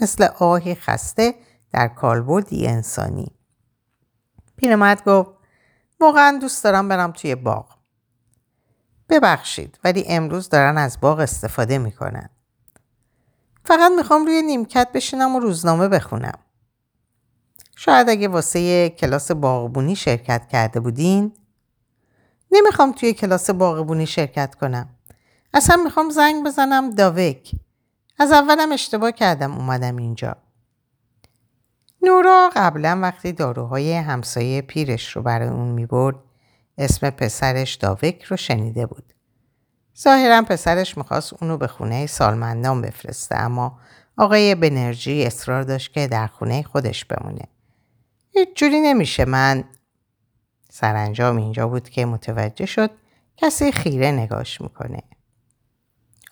مثل 0.00 0.28
آهی 0.38 0.74
خسته 0.74 1.34
در 1.72 1.88
کالبردی 1.88 2.66
انسانی. 2.66 3.32
پیرمرد 4.56 5.04
گفت 5.04 5.30
واقعا 6.00 6.38
دوست 6.40 6.64
دارم 6.64 6.88
برم 6.88 7.12
توی 7.12 7.34
باغ. 7.34 7.78
ببخشید 9.08 9.78
ولی 9.84 10.04
امروز 10.08 10.48
دارن 10.48 10.78
از 10.78 11.00
باغ 11.00 11.18
استفاده 11.18 11.78
می‌کنن. 11.78 12.28
فقط 13.64 13.92
می‌خوام 13.96 14.26
روی 14.26 14.42
نیمکت 14.42 14.88
بشینم 14.94 15.36
و 15.36 15.40
روزنامه 15.40 15.88
بخونم. 15.88 16.38
شاید 17.76 18.08
اگه 18.08 18.28
واسه 18.28 18.90
کلاس 18.90 19.30
باغبونی 19.30 19.96
شرکت 19.96 20.48
کرده 20.48 20.80
بودین 20.80 21.32
نمی‌خوام 22.52 22.92
توی 22.92 23.12
کلاس 23.12 23.50
باغبونی 23.50 24.06
شرکت 24.06 24.54
کنم. 24.54 24.88
اصلا 25.54 25.76
می‌خوام 25.84 26.10
زنگ 26.10 26.46
بزنم 26.46 26.90
داوک. 26.90 27.52
از 28.18 28.32
اولم 28.32 28.72
اشتباه 28.72 29.12
کردم 29.12 29.54
اومدم 29.54 29.96
اینجا. 29.96 30.36
نورا 32.02 32.50
قبلا 32.56 32.98
وقتی 33.02 33.32
داروهای 33.32 33.92
همسایه 33.92 34.62
پیرش 34.62 35.16
رو 35.16 35.22
برای 35.22 35.48
اون 35.48 35.68
می‌برد 35.68 36.16
اسم 36.78 37.10
پسرش 37.10 37.74
داوک 37.74 38.22
رو 38.22 38.36
شنیده 38.36 38.86
بود. 38.86 39.12
ظاهرا 39.98 40.42
پسرش 40.42 40.98
می‌خواست 40.98 41.42
اونو 41.42 41.56
به 41.56 41.66
خونه 41.66 42.06
سالمندان 42.06 42.82
بفرسته 42.82 43.36
اما 43.36 43.78
آقای 44.16 44.54
بنرژی 44.54 45.24
اصرار 45.26 45.62
داشت 45.62 45.92
که 45.92 46.06
در 46.06 46.26
خونه 46.26 46.62
خودش 46.62 47.04
بمونه. 47.04 47.44
هیچ 48.30 48.48
جوری 48.54 48.80
نمیشه 48.80 49.24
من 49.24 49.64
سرانجام 50.70 51.36
اینجا 51.36 51.68
بود 51.68 51.88
که 51.88 52.06
متوجه 52.06 52.66
شد 52.66 52.90
کسی 53.36 53.72
خیره 53.72 54.10
نگاش 54.10 54.60
می‌کنه. 54.60 55.02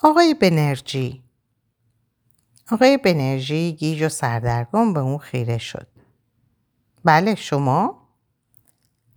آقای 0.02 0.34
بنرژی 0.34 1.22
آقای 2.70 2.96
بنرژی 2.96 3.72
گیج 3.72 4.02
و 4.02 4.08
سردرگم 4.08 4.92
به 4.92 5.00
اون 5.00 5.18
خیره 5.18 5.58
شد. 5.58 5.86
بله 7.04 7.34
شما؟ 7.34 8.08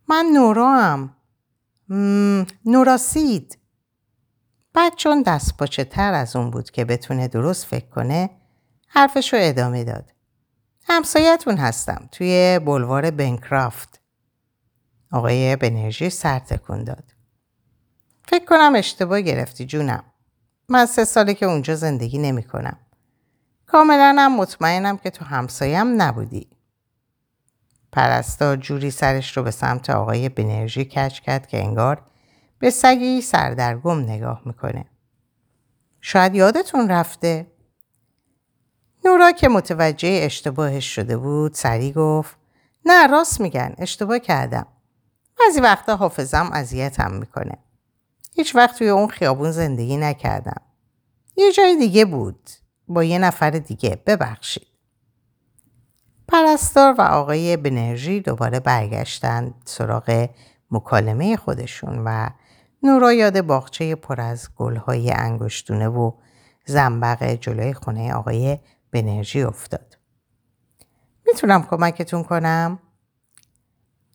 من 0.08 0.26
نورا 0.34 0.70
هم. 0.70 1.16
نوراسید. 2.66 3.58
بعد 4.74 4.96
چون 4.96 5.22
دست 5.22 5.58
پاچه 5.58 5.84
تر 5.84 6.14
از 6.14 6.36
اون 6.36 6.52
بود 6.52 6.72
که 6.72 6.86
بتونه 6.86 7.28
درست 7.28 7.66
فکر 7.66 7.86
کنه 7.86 8.30
حرفش 8.88 9.34
رو 9.34 9.40
ادامه 9.42 9.84
داد. 9.84 10.14
همسایتون 10.84 11.58
هستم 11.58 12.10
توی 12.12 12.60
بلوار 12.66 13.12
بنکرافت. 13.12 14.01
آقای 15.12 15.56
بنرژی 15.56 16.10
سر 16.10 16.40
تکون 16.40 16.84
داد. 16.84 17.04
فکر 18.28 18.46
کنم 18.46 18.74
اشتباه 18.76 19.22
گرفتی 19.22 19.66
جونم. 19.66 20.04
من 20.70 20.86
سه 20.86 21.06
ساله 21.06 21.34
که 21.34 21.46
اونجا 21.46 21.76
زندگی 21.76 22.18
نمی 22.18 22.44
کنم. 22.44 22.78
کاملا 23.66 24.16
هم 24.20 24.36
مطمئنم 24.36 24.98
که 24.98 25.10
تو 25.10 25.26
همسایم 25.26 26.02
نبودی. 26.02 26.50
پرستار 27.92 28.56
جوری 28.58 28.92
سرش 28.92 29.38
رو 29.38 29.44
به 29.44 29.52
سمت 29.52 29.90
آقای 29.90 30.30
بنرژی 30.30 30.86
کچ 30.86 31.20
کرد 31.20 31.48
که 31.48 31.64
انگار 31.64 32.02
به 32.60 32.70
سگی 32.70 33.22
سردرگم 33.22 34.00
نگاه 34.00 34.42
می‌کنه. 34.46 34.86
شاید 36.02 36.36
یادتون 36.36 36.90
رفته؟ 36.90 37.52
نورا 39.06 39.32
که 39.32 39.50
متوجه 39.50 40.20
اشتباهش 40.24 40.96
شده 40.96 41.18
بود 41.18 41.54
سری 41.54 41.92
گفت 41.92 42.38
نه 42.86 43.08
راست 43.08 43.42
میگن 43.42 43.76
اشتباه 43.78 44.20
کردم. 44.20 44.68
بعضی 45.46 45.62
وقتا 45.62 45.96
حافظم 45.96 46.50
اذیتم 46.54 47.12
می‌کنه. 47.12 47.58
هیچ 48.36 48.56
وقت 48.56 48.78
توی 48.78 48.90
اون 48.90 49.08
خیابون 49.08 49.52
زندگی 49.52 49.98
نکردم. 49.98 50.62
یه 51.36 51.52
جای 51.52 51.76
دیگه 51.76 52.06
بود. 52.06 52.50
با 52.88 53.04
یه 53.04 53.20
نفر 53.20 53.50
دیگه 53.50 54.02
ببخشید. 54.06 54.68
پرستار 56.28 56.96
و 56.98 57.02
آقای 57.02 57.58
بنرژی 57.58 58.20
دوباره 58.20 58.60
برگشتند 58.60 59.54
سراغ 59.66 60.30
مکالمه 60.72 61.38
خودشون 61.38 62.02
و 62.06 62.30
نورا 62.84 63.14
یاد 63.14 63.42
باغچه 63.42 63.96
پر 63.96 64.22
از 64.22 64.50
گلهای 64.56 65.12
انگشتونه 65.12 65.88
و 65.88 66.12
زنبق 66.66 67.24
جلوی 67.24 67.74
خونه 67.74 68.14
آقای 68.14 68.60
بنرژی 68.92 69.42
افتاد. 69.42 69.98
می‌تونم 71.28 71.64
کمکتون 71.64 72.24
کنم؟ 72.24 72.80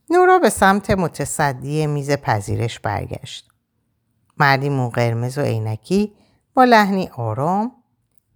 نورا 0.09 0.39
به 0.39 0.49
سمت 0.49 0.89
متصدی 0.89 1.87
میز 1.87 2.11
پذیرش 2.11 2.79
برگشت. 2.79 3.49
مردی 4.37 4.69
مو 4.69 4.89
قرمز 4.89 5.37
و 5.37 5.41
عینکی 5.41 6.13
با 6.53 6.63
لحنی 6.63 7.07
آرام 7.07 7.71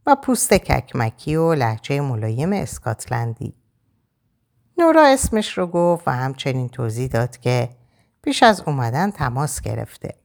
و 0.05 0.15
پوست 0.15 0.53
ککمکی 0.53 1.35
و 1.35 1.53
لحجه 1.53 2.01
ملایم 2.01 2.53
اسکاتلندی. 2.53 3.53
نورا 4.77 5.05
اسمش 5.07 5.57
رو 5.57 5.67
گفت 5.67 6.07
و 6.07 6.11
همچنین 6.11 6.69
توضیح 6.69 7.07
داد 7.07 7.37
که 7.37 7.69
پیش 8.21 8.43
از 8.43 8.61
اومدن 8.61 9.11
تماس 9.11 9.61
گرفته. 9.61 10.15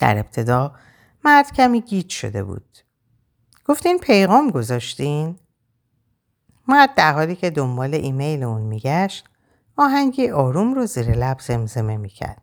در 0.00 0.18
ابتدا 0.18 0.74
مرد 1.24 1.52
کمی 1.52 1.80
گیج 1.80 2.10
شده 2.10 2.44
بود. 2.44 2.78
گفتین 3.64 3.98
پیغام 3.98 4.50
گذاشتین؟ 4.50 5.38
مرد 6.68 6.94
در 6.94 7.12
حالی 7.12 7.36
که 7.36 7.50
دنبال 7.50 7.94
ایمیل 7.94 8.42
اون 8.42 8.62
میگشت 8.62 9.29
آهنگی 9.76 10.30
آروم 10.30 10.74
رو 10.74 10.86
زیر 10.86 11.10
لب 11.10 11.40
زمزمه 11.40 11.96
می‌کرد. 11.96 12.42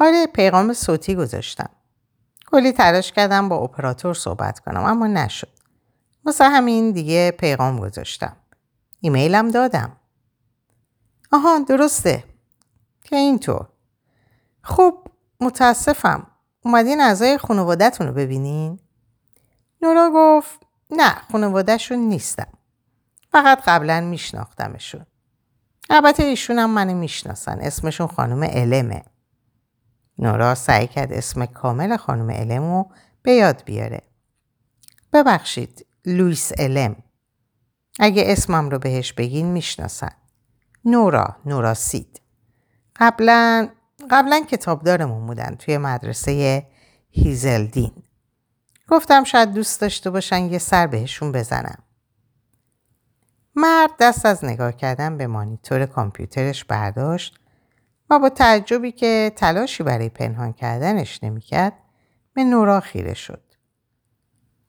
آره 0.00 0.26
پیغام 0.26 0.72
صوتی 0.72 1.14
گذاشتم. 1.14 1.70
کلی 2.46 2.72
تلاش 2.72 3.12
کردم 3.12 3.48
با 3.48 3.56
اپراتور 3.56 4.14
صحبت 4.14 4.58
کنم 4.58 4.84
اما 4.84 5.06
نشد. 5.06 5.48
واسه 6.24 6.44
همین 6.44 6.92
دیگه 6.92 7.30
پیغام 7.30 7.80
گذاشتم. 7.80 8.36
ایمیلم 9.00 9.50
دادم. 9.50 9.96
آها 11.32 11.58
درسته. 11.58 12.24
که 13.04 13.16
اینطور. 13.16 13.68
خب 14.62 15.08
متاسفم. 15.40 16.26
اومدین 16.64 17.00
اعضای 17.00 17.38
خانوادهتون 17.38 18.06
رو 18.06 18.12
ببینین؟ 18.12 18.78
نورا 19.82 20.10
گفت 20.14 20.60
نه 20.90 21.14
خانوادهشون 21.32 21.98
نیستم. 21.98 22.52
فقط 23.32 23.62
قبلا 23.66 24.00
میشناختمشون. 24.00 25.06
البته 25.94 26.22
ایشون 26.22 26.58
هم 26.58 26.70
منو 26.70 26.94
می‌شناسن. 26.94 27.58
اسمشون 27.60 28.06
خانم 28.06 28.44
علمه. 28.44 29.02
نورا 30.18 30.54
سعی 30.54 30.86
کرد 30.86 31.12
اسم 31.12 31.46
کامل 31.46 31.96
خانم 31.96 32.30
علم 32.30 32.62
رو 32.62 32.90
به 33.22 33.32
یاد 33.32 33.62
بیاره. 33.64 34.02
ببخشید 35.12 35.86
لویس 36.04 36.52
علم. 36.52 36.96
اگه 37.98 38.24
اسمم 38.26 38.70
رو 38.70 38.78
بهش 38.78 39.12
بگین 39.12 39.46
می‌شناسن. 39.46 40.12
نورا 40.84 41.36
نورا 41.46 41.74
سید. 41.74 42.20
قبلا 42.96 43.68
قبلا 44.10 44.44
کتابدارمون 44.50 45.26
بودن 45.26 45.54
توی 45.54 45.78
مدرسه 45.78 46.66
هیزلدین. 47.10 47.92
گفتم 48.88 49.24
شاید 49.24 49.52
دوست 49.52 49.80
داشته 49.80 50.10
باشن 50.10 50.44
یه 50.44 50.58
سر 50.58 50.86
بهشون 50.86 51.32
بزنم. 51.32 51.82
مرد 53.56 53.90
دست 54.00 54.26
از 54.26 54.44
نگاه 54.44 54.72
کردن 54.72 55.16
به 55.16 55.26
مانیتور 55.26 55.86
کامپیوترش 55.86 56.64
برداشت 56.64 57.38
و 58.10 58.18
با 58.18 58.28
تعجبی 58.28 58.92
که 58.92 59.32
تلاشی 59.36 59.82
برای 59.82 60.08
پنهان 60.08 60.52
کردنش 60.52 61.24
نمی‌کرد 61.24 61.72
به 62.34 62.44
نورا 62.44 62.80
خیره 62.80 63.14
شد. 63.14 63.42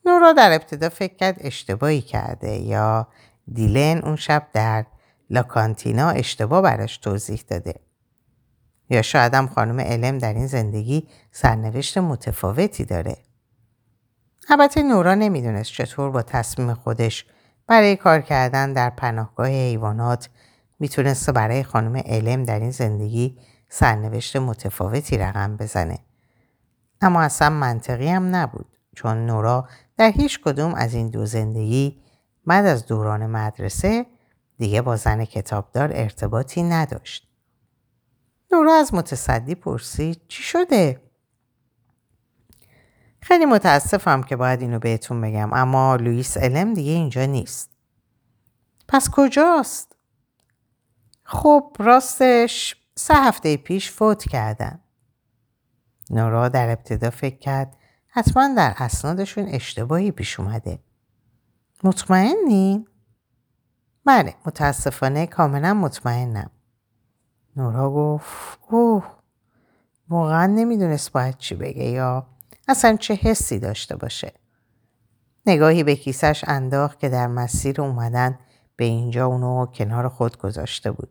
نورا 0.05 0.33
در 0.33 0.51
ابتدا 0.51 0.89
فکر 0.89 1.15
کرد 1.15 1.37
اشتباهی 1.39 2.01
کرده 2.01 2.51
یا 2.51 3.07
دیلن 3.53 3.97
اون 3.97 4.15
شب 4.15 4.47
در 4.53 4.85
لاکانتینا 5.29 6.09
اشتباه 6.09 6.61
براش 6.61 6.97
توضیح 6.97 7.43
داده. 7.47 7.75
یا 8.89 9.01
شاید 9.01 9.33
هم 9.33 9.47
خانم 9.47 9.79
علم 9.79 10.17
در 10.17 10.33
این 10.33 10.47
زندگی 10.47 11.07
سرنوشت 11.31 11.97
متفاوتی 11.97 12.85
داره. 12.85 13.17
البته 14.49 14.83
نورا 14.83 15.15
نمی‌دونست 15.15 15.71
چطور 15.71 16.11
با 16.11 16.21
تصمیم 16.21 16.73
خودش 16.73 17.25
برای 17.67 17.95
کار 17.95 18.21
کردن 18.21 18.73
در 18.73 18.89
پناهگاه 18.89 19.47
حیوانات 19.47 20.29
می‌تونسته 20.79 21.31
برای 21.31 21.63
خانم 21.63 21.95
علم 21.95 22.43
در 22.43 22.59
این 22.59 22.71
زندگی 22.71 23.37
سرنوشت 23.69 24.35
متفاوتی 24.35 25.17
رقم 25.17 25.57
بزنه. 25.57 25.99
اما 27.01 27.21
اصلا 27.21 27.49
منطقی 27.49 28.07
هم 28.09 28.35
نبود 28.35 28.77
چون 28.95 29.25
نورا 29.25 29.67
در 29.97 30.11
هیچ 30.11 30.41
کدوم 30.41 30.73
از 30.73 30.93
این 30.93 31.09
دو 31.09 31.25
زندگی 31.25 32.01
بعد 32.45 32.65
از 32.65 32.85
دوران 32.85 33.25
مدرسه 33.25 34.05
دیگه 34.57 34.81
با 34.81 34.95
زن 34.95 35.25
کتابدار 35.25 35.91
ارتباطی 35.93 36.63
نداشت. 36.63 37.27
نورا 38.51 38.73
از 38.73 38.93
متصدی 38.93 39.55
پرسید 39.55 40.21
چی 40.27 40.43
شده؟ 40.43 41.01
خیلی 43.23 43.45
متاسفم 43.45 44.23
که 44.23 44.35
باید 44.35 44.61
اینو 44.61 44.79
بهتون 44.79 45.21
بگم 45.21 45.53
اما 45.53 45.95
لوئیس 45.95 46.37
علم 46.37 46.73
دیگه 46.73 46.91
اینجا 46.91 47.25
نیست. 47.25 47.69
پس 48.87 49.09
کجاست؟ 49.09 49.95
خب 51.23 51.75
راستش 51.79 52.75
سه 52.95 53.13
هفته 53.13 53.57
پیش 53.57 53.91
فوت 53.91 54.23
کردن. 54.23 54.79
نورا 56.09 56.49
در 56.49 56.69
ابتدا 56.69 57.09
فکر 57.09 57.37
کرد 57.37 57.77
حتما 58.07 58.53
در 58.57 58.73
اسنادشون 58.77 59.45
اشتباهی 59.47 60.11
پیش 60.11 60.39
اومده. 60.39 60.79
مطمئنی؟ 61.83 62.85
بله 64.05 64.35
متاسفانه 64.45 65.27
کاملا 65.27 65.73
مطمئنم. 65.73 66.51
نورا 67.55 67.89
گفت 67.89 68.59
اوه 68.69 69.05
واقعا 70.09 70.45
نمی‌دونست 70.45 71.11
باید 71.11 71.37
چی 71.37 71.55
بگه 71.55 71.83
یا 71.83 72.32
اصلا 72.67 72.97
چه 72.97 73.13
حسی 73.13 73.59
داشته 73.59 73.95
باشه. 73.95 74.33
نگاهی 75.45 75.83
به 75.83 75.95
کیسش 75.95 76.43
انداخت 76.47 76.99
که 76.99 77.09
در 77.09 77.27
مسیر 77.27 77.81
اومدن 77.81 78.39
به 78.75 78.85
اینجا 78.85 79.25
اونو 79.25 79.65
کنار 79.65 80.09
خود 80.09 80.37
گذاشته 80.37 80.91
بود. 80.91 81.09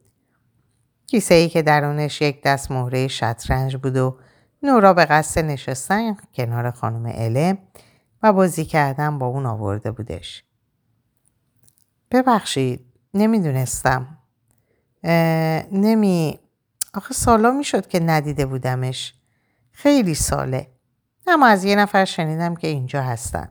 کیسه 1.06 1.34
ای 1.34 1.48
که 1.48 1.62
درونش 1.62 2.22
یک 2.22 2.42
دست 2.42 2.70
مهره 2.70 3.08
شطرنج 3.08 3.76
بود 3.76 3.96
و 3.96 4.18
نورا 4.62 4.94
به 4.94 5.04
قصد 5.04 5.44
نشستن 5.44 6.16
کنار 6.34 6.70
خانم 6.70 7.06
علم 7.06 7.58
و 8.22 8.32
بازی 8.32 8.64
کردن 8.64 9.18
با 9.18 9.26
اون 9.26 9.46
آورده 9.46 9.90
بودش. 9.90 10.44
ببخشید 12.10 12.86
نمی‌دونستم. 13.14 14.18
نمی 15.72 16.40
آخه 16.94 17.14
سالا 17.14 17.50
می‌شد 17.50 17.86
که 17.86 18.00
ندیده 18.00 18.46
بودمش. 18.46 19.14
خیلی 19.72 20.14
ساله. 20.14 20.71
اما 21.26 21.46
از 21.46 21.64
یه 21.64 21.76
نفر 21.76 22.04
شنیدم 22.04 22.54
که 22.54 22.68
اینجا 22.68 23.02
هستن. 23.02 23.48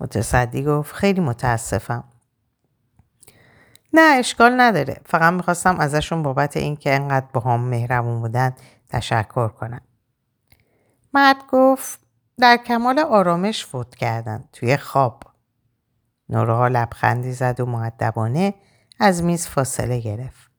متصدی 0.00 0.64
گفت 0.64 0.94
خیلی 0.94 1.20
متاسفم. 1.20 2.04
نه 3.92 4.00
اشکال 4.00 4.60
نداره. 4.60 5.00
فقط 5.06 5.32
می‌خواستم 5.32 5.80
ازشون 5.80 6.22
بابت 6.22 6.56
اینکه 6.56 6.94
انقدر 6.94 7.26
با 7.32 7.40
هم 7.40 7.60
مهربون 7.60 8.20
بودن 8.20 8.54
تشکر 8.88 9.48
کنم. 9.48 9.80
مرد 11.14 11.36
گفت 11.50 12.00
در 12.38 12.56
کمال 12.56 12.98
آرامش 12.98 13.66
فوت 13.66 13.94
کردن 13.94 14.44
توی 14.52 14.76
خواب. 14.76 15.22
نورها 16.28 16.68
لبخندی 16.68 17.32
زد 17.32 17.60
و 17.60 17.66
معدبانه 17.66 18.54
از 19.00 19.22
میز 19.22 19.46
فاصله 19.46 20.00
گرفت. 20.00 20.50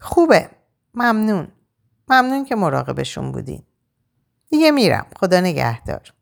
خوبه. 0.00 0.50
ممنون. 0.94 1.48
ممنون 2.08 2.44
که 2.44 2.56
مراقبشون 2.56 3.32
بودین. 3.32 3.62
دیگه 4.50 4.70
میرم. 4.70 5.06
خدا 5.16 5.40
نگهدار. 5.40 6.12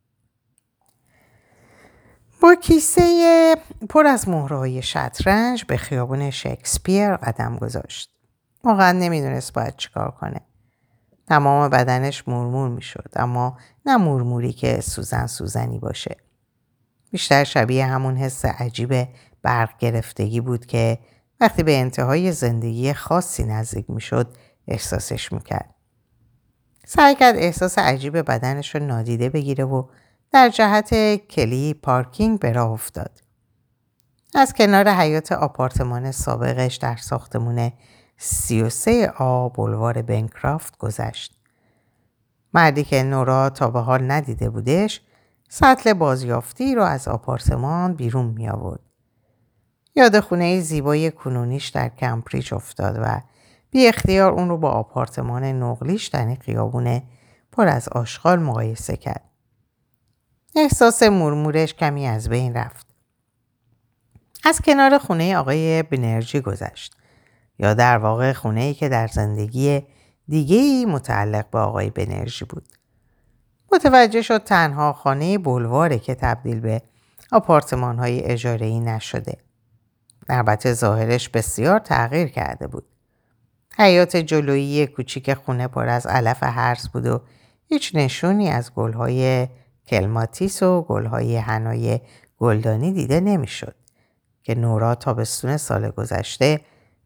با 2.43 2.55
کیسه 2.55 3.57
پر 3.89 4.07
از 4.07 4.29
مهرهای 4.29 4.83
شطرنج 4.83 5.65
به 5.65 5.77
خیابون 5.77 6.31
شکسپیر 6.31 7.17
قدم 7.17 7.57
گذاشت. 7.57 8.11
واقعا 8.65 8.93
نمی‌دونست 8.93 9.53
باید 9.53 9.77
چیکار 9.77 10.11
کنه. 10.11 10.41
تمام 11.29 11.69
بدنش 11.69 12.29
مرمور 12.29 12.69
می‌شد 12.69 13.11
اما 13.17 13.59
نه 13.87 13.97
مرموری 13.97 14.53
که 14.53 14.81
سوزن 14.81 15.27
سوزنی 15.27 15.79
باشه. 15.79 16.17
بیشتر 17.11 17.45
شبیه 17.45 17.87
همون 17.87 18.17
حس 18.17 18.45
عجیب 18.45 19.09
برق 19.43 19.79
گرفتگی 19.79 20.41
بود 20.41 20.67
که 20.67 20.99
وقتی 21.41 21.63
به 21.63 21.79
انتهای 21.79 22.33
زندگی 22.33 22.93
خاصی 22.93 23.45
نزدیک 23.45 23.91
می‌شد 23.91 24.37
احساسش 24.69 25.33
می‌کرد. 25.33 25.76
سعی 26.89 27.15
کرد 27.15 27.37
احساس 27.37 27.79
عجیب 27.79 28.17
بدنش 28.17 28.75
رو 28.75 28.87
نادیده 28.87 29.31
بگیره 29.31 29.65
و 29.65 29.85
در 30.33 30.49
جهت 30.49 31.17
کلی 31.17 31.75
پارکینگ 31.75 32.39
به 32.39 32.53
راه 32.53 32.71
افتاد. 32.71 33.21
از 34.35 34.55
کنار 34.55 34.89
حیات 34.89 35.33
آپارتمان 35.33 36.11
سابقش 36.11 36.77
در 36.77 36.97
ساختمون 36.97 37.73
33 38.17 39.13
آ 39.19 39.49
بلوار 39.49 40.03
بنکرافت 40.03 40.79
گذشت. 40.79 41.35
مردی 42.55 42.85
که 42.85 43.03
نورا 43.03 43.51
تا 43.51 43.71
به 43.71 43.81
حال 43.81 44.11
ندیده 44.11 44.51
بودش 44.51 45.01
سطل 45.49 45.93
بازیافتی 45.93 46.75
رو 46.75 46.83
از 46.83 47.09
آپارتمان 47.09 47.95
بیرون 47.95 48.27
می 48.27 48.49
آورد. 48.49 48.81
یاد 49.95 50.21
خونه 50.21 50.61
زیبای 50.61 51.11
کنونیش 51.11 51.69
در 51.69 51.89
کمپریج 51.89 52.55
افتاد 52.55 52.99
و 53.03 53.21
بی 53.77 53.87
اختیار 53.87 54.33
اون 54.33 54.49
رو 54.49 54.59
با 54.59 54.71
آپارتمان 54.71 55.45
نقلیش 55.45 56.07
در 56.07 56.35
خیابون 56.35 57.03
پر 57.53 57.69
از 57.69 57.89
آشغال 57.89 58.39
مقایسه 58.39 58.97
کرد. 58.97 59.31
احساس 60.55 61.03
مرمورش 61.03 61.75
کمی 61.75 62.07
از 62.07 62.29
بین 62.29 62.55
رفت. 62.55 62.87
از 64.45 64.61
کنار 64.61 64.99
خونه 64.99 65.37
آقای 65.37 65.83
بنرژی 65.83 66.41
گذشت. 66.41 66.97
یا 67.59 67.75
در 67.75 67.99
واقع 67.99 68.33
خونه 68.33 68.61
ای 68.61 68.75
که 68.75 68.89
در 68.89 69.07
زندگی 69.07 69.83
دیگه 70.29 70.57
ای 70.57 70.85
متعلق 70.85 71.51
به 71.51 71.59
آقای 71.59 71.91
بنرژی 71.91 72.45
بود. 72.45 72.69
متوجه 73.73 74.23
شد 74.23 74.45
تنها 74.45 74.93
خانه 74.93 75.39
بلواره 75.39 75.99
که 75.99 76.15
تبدیل 76.15 76.61
به 76.61 76.83
آپارتمان 77.33 77.99
های 77.99 78.25
اجاره 78.25 78.67
ای 78.67 78.81
نشده. 78.81 79.39
البته 80.29 80.73
ظاهرش 80.73 81.29
بسیار 81.29 81.79
تغییر 81.79 82.29
کرده 82.29 82.67
بود. 82.67 82.96
حیات 83.79 84.17
جلویی 84.17 84.87
کوچیک 84.87 85.35
خونه 85.35 85.69
پر 85.69 85.89
از 85.89 86.07
علف 86.07 86.43
هرز 86.43 86.89
بود 86.89 87.07
و 87.07 87.21
هیچ 87.69 87.93
نشونی 87.95 88.49
از 88.49 88.75
گلهای 88.75 89.49
کلماتیس 89.87 90.63
و 90.63 90.83
گلهای 90.83 91.37
هنای 91.37 92.01
گلدانی 92.39 92.93
دیده 92.93 93.21
نمی‌شد 93.21 93.75
که 94.43 94.55
نورا 94.55 94.95
تابستون 94.95 95.57
سال 95.57 95.91
گذشته 95.91 96.61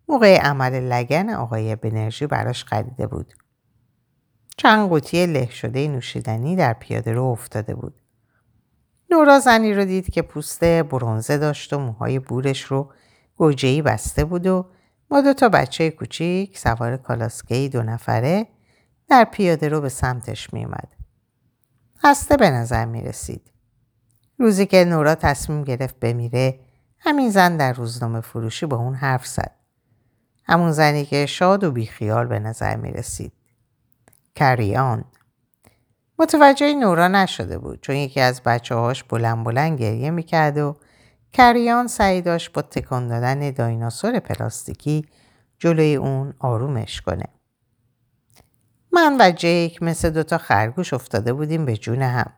موقع 0.09 0.41
عمل 0.41 0.73
لگن 0.73 1.31
آقای 1.31 1.77
بنرژی 1.77 2.27
براش 2.27 2.65
خریده 2.65 3.07
بود. 3.07 3.35
چند 4.57 4.89
قوطی 4.89 5.27
له 5.27 5.51
شده 5.51 5.89
نوشیدنی 5.89 6.57
در 6.57 6.73
پیاده 6.73 7.13
رو 7.13 7.25
افتاده 7.25 7.75
بود. 7.75 7.95
نورا 9.11 9.39
زنی 9.39 9.75
رو 9.75 9.85
دید 9.85 10.11
که 10.11 10.23
پوست 10.23 10.65
برونزه 10.65 11.39
داشت 11.39 11.73
و 11.73 11.79
موهای 11.79 12.19
بورش 12.19 12.63
رو 12.63 12.93
گوجهی 13.37 13.83
بسته 13.83 14.25
بود 14.25 14.47
و 14.47 14.67
با 15.11 15.21
دو 15.21 15.35
تا 15.35 15.49
بچه 15.49 15.91
کوچیک 15.91 16.59
سوار 16.59 16.97
کالاسکهی 16.97 17.69
دو 17.69 17.83
نفره 17.83 18.47
در 19.09 19.25
پیاده 19.25 19.69
رو 19.69 19.81
به 19.81 19.89
سمتش 19.89 20.53
میومد. 20.53 20.89
هسته 22.05 22.37
به 22.37 22.51
نظر 22.51 22.85
می 22.85 23.03
رسید. 23.03 23.51
روزی 24.39 24.67
که 24.67 24.85
نورا 24.85 25.15
تصمیم 25.15 25.65
گرفت 25.65 26.01
بمیره 26.01 26.61
همین 26.99 27.31
زن 27.31 27.57
در 27.57 27.73
روزنامه 27.73 28.21
فروشی 28.21 28.67
با 28.67 28.77
اون 28.77 28.95
حرف 28.95 29.27
زد. 29.27 29.55
همون 30.45 30.73
زنی 30.73 31.05
که 31.05 31.27
شاد 31.27 31.65
و 31.65 31.71
بیخیال 31.71 32.27
به 32.27 32.39
نظر 32.39 32.77
می 32.77 32.91
رسید. 32.91 33.33
کریان 34.35 35.05
متوجه 36.19 36.75
نورا 36.75 37.09
نشده 37.09 37.59
بود 37.59 37.81
چون 37.81 37.97
یکی 37.97 38.21
از 38.21 38.43
بچه 38.43 38.75
هاش 38.75 39.05
بلند 39.05 39.45
بلند 39.45 39.79
گریه 39.79 40.11
می‌کرد 40.11 40.59
و 40.59 40.77
کریان 41.33 41.87
سعی 41.87 42.23
داشت 42.23 42.53
با 42.53 42.63
تکان 42.63 43.09
دادن 43.09 43.51
دایناسور 43.51 44.19
پلاستیکی 44.19 45.07
جلوی 45.59 45.97
اون 45.97 46.35
آرومش 46.39 47.01
کنه. 47.01 47.27
من 48.93 49.17
و 49.21 49.31
جیک 49.31 49.83
مثل 49.83 50.11
دوتا 50.11 50.39
خرگوش 50.39 50.93
افتاده 50.93 51.33
بودیم 51.33 51.65
به 51.65 51.77
جون 51.77 52.03
هم. 52.03 52.33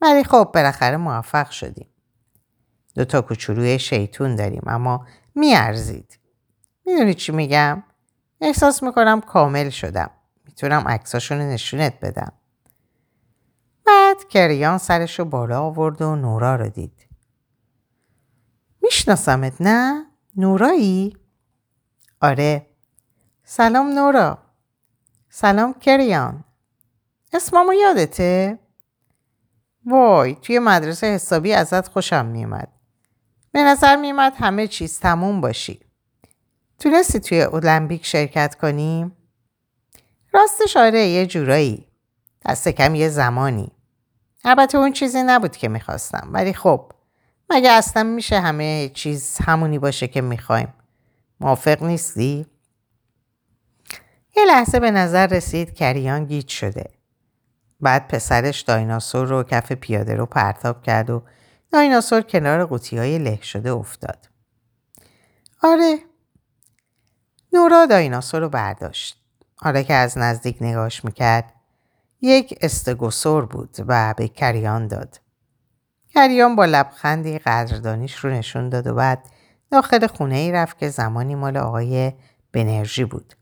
ولی 0.00 0.24
خب 0.24 0.50
بالاخره 0.54 0.96
موفق 0.96 1.50
شدیم. 1.50 1.88
دوتا 2.94 3.22
کوچولوی 3.22 3.78
شیطون 3.78 4.36
داریم 4.36 4.62
اما 4.66 5.06
میارزید. 5.34 6.18
می‌دونی 6.86 7.14
چی 7.14 7.32
میگم؟ 7.32 7.82
احساس 8.40 8.82
می‌کنم 8.82 9.20
کامل 9.20 9.70
شدم. 9.70 10.10
می‌تونم 10.44 10.88
عکساشون 10.88 11.38
نشونت 11.38 12.00
بدم. 12.00 12.32
بعد 13.86 14.16
کریان 14.30 14.78
سرش 14.78 15.18
رو 15.18 15.24
بالا 15.24 15.60
آورد 15.60 16.02
و 16.02 16.16
نورا 16.16 16.56
رو 16.56 16.68
دید. 16.68 17.06
میشناسمت 18.82 19.60
نه؟ 19.60 20.06
نورایی؟ 20.36 21.16
آره. 22.20 22.66
سلام 23.44 23.86
نورا. 23.86 24.38
سلام 25.30 25.74
کریان. 25.74 26.44
اسممو 27.32 27.72
یادته؟ 27.72 28.58
وای 29.86 30.34
توی 30.34 30.58
مدرسه 30.58 31.06
حسابی 31.06 31.52
ازت 31.52 31.88
خوشم 31.88 32.26
میومد. 32.26 32.68
به 33.52 33.62
نظر 33.62 33.96
میومد 33.96 34.32
همه 34.36 34.66
چیز 34.66 35.00
تموم 35.00 35.40
باشی. 35.40 35.80
تونستی 36.78 37.20
توی 37.20 37.42
المپیک 37.42 38.06
شرکت 38.06 38.54
کنیم؟ 38.54 39.16
راستش 40.32 40.76
آره 40.76 41.06
یه 41.06 41.26
جورایی. 41.26 41.86
دست 42.46 42.68
کم 42.68 42.94
یه 42.94 43.08
زمانی. 43.08 43.72
البته 44.44 44.78
اون 44.78 44.92
چیزی 44.92 45.22
نبود 45.22 45.56
که 45.56 45.68
می‌خواستم 45.68 46.28
ولی 46.32 46.52
خب 46.52 46.91
مگه 47.52 47.70
اصلا 47.70 48.02
میشه 48.02 48.40
همه 48.40 48.90
چیز 48.94 49.38
همونی 49.44 49.78
باشه 49.78 50.08
که 50.08 50.20
می‌خوایم. 50.20 50.74
موافق 51.40 51.82
نیستی؟ 51.82 52.46
یه 54.36 54.44
لحظه 54.44 54.80
به 54.80 54.90
نظر 54.90 55.26
رسید 55.26 55.74
کریان 55.74 56.24
گیج 56.24 56.48
شده. 56.48 56.90
بعد 57.80 58.08
پسرش 58.08 58.60
دایناسور 58.60 59.26
رو 59.26 59.42
کف 59.42 59.72
پیاده 59.72 60.14
رو 60.14 60.26
پرتاب 60.26 60.82
کرد 60.82 61.10
و 61.10 61.22
دایناسور 61.72 62.20
کنار 62.20 62.64
قوطی 62.64 62.98
های 62.98 63.18
له 63.18 63.42
شده 63.42 63.72
افتاد. 63.72 64.28
آره. 65.62 65.98
نورا 67.52 67.86
دایناسور 67.86 68.40
رو 68.40 68.48
برداشت. 68.48 69.22
حالا 69.56 69.82
که 69.82 69.94
از 69.94 70.18
نزدیک 70.18 70.56
نگاش 70.60 71.04
می‌کرد 71.04 71.52
یک 72.20 72.58
استگوسور 72.60 73.46
بود 73.46 73.76
و 73.86 74.14
به 74.16 74.28
کریان 74.28 74.86
داد. 74.86 75.20
کریان 76.14 76.56
با 76.56 76.64
لبخندی 76.64 77.38
قدردانیش 77.38 78.16
رو 78.16 78.30
نشون 78.30 78.68
داد 78.68 78.86
و 78.86 78.94
بعد 78.94 79.26
داخل 79.70 80.06
خونه 80.06 80.36
ای 80.36 80.52
رفت 80.52 80.78
که 80.78 80.88
زمانی 80.88 81.34
مال 81.34 81.56
آقای 81.56 82.12
بنرژی 82.52 83.04
بود. 83.04 83.34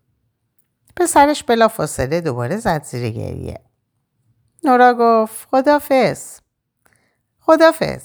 پسرش 0.97 1.45
بلا 1.45 1.69
فاصله 1.69 2.21
دوباره 2.21 2.57
زد 2.57 2.85
زیر 2.85 3.11
گریه. 3.11 3.61
نورا 4.65 4.95
گفت 4.99 5.49
خدافز. 5.51 6.41
خدافز. 7.39 8.05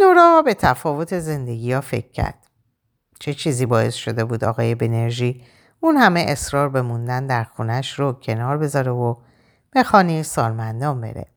نورا 0.00 0.42
به 0.42 0.54
تفاوت 0.54 1.18
زندگی 1.18 1.72
ها 1.72 1.80
فکر 1.80 2.10
کرد. 2.10 2.46
چه 3.20 3.34
چیزی 3.34 3.66
باعث 3.66 3.94
شده 3.94 4.24
بود 4.24 4.44
آقای 4.44 4.74
بنرژی 4.74 5.44
اون 5.80 5.96
همه 5.96 6.24
اصرار 6.28 6.68
به 6.68 6.82
موندن 6.82 7.26
در 7.26 7.44
خونش 7.44 7.98
رو 7.98 8.12
کنار 8.12 8.58
بذاره 8.58 8.92
و 8.92 9.16
به 9.70 9.82
خانه 9.82 10.22
سالمندان 10.22 11.00
بره. 11.00 11.31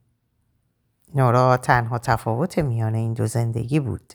نورا 1.16 1.58
تنها 1.58 2.00
تفاوت 2.00 2.60
میان 2.60 2.96
این 2.96 3.14
دو 3.14 3.28
زندگی 3.28 3.80
بود. 3.80 4.14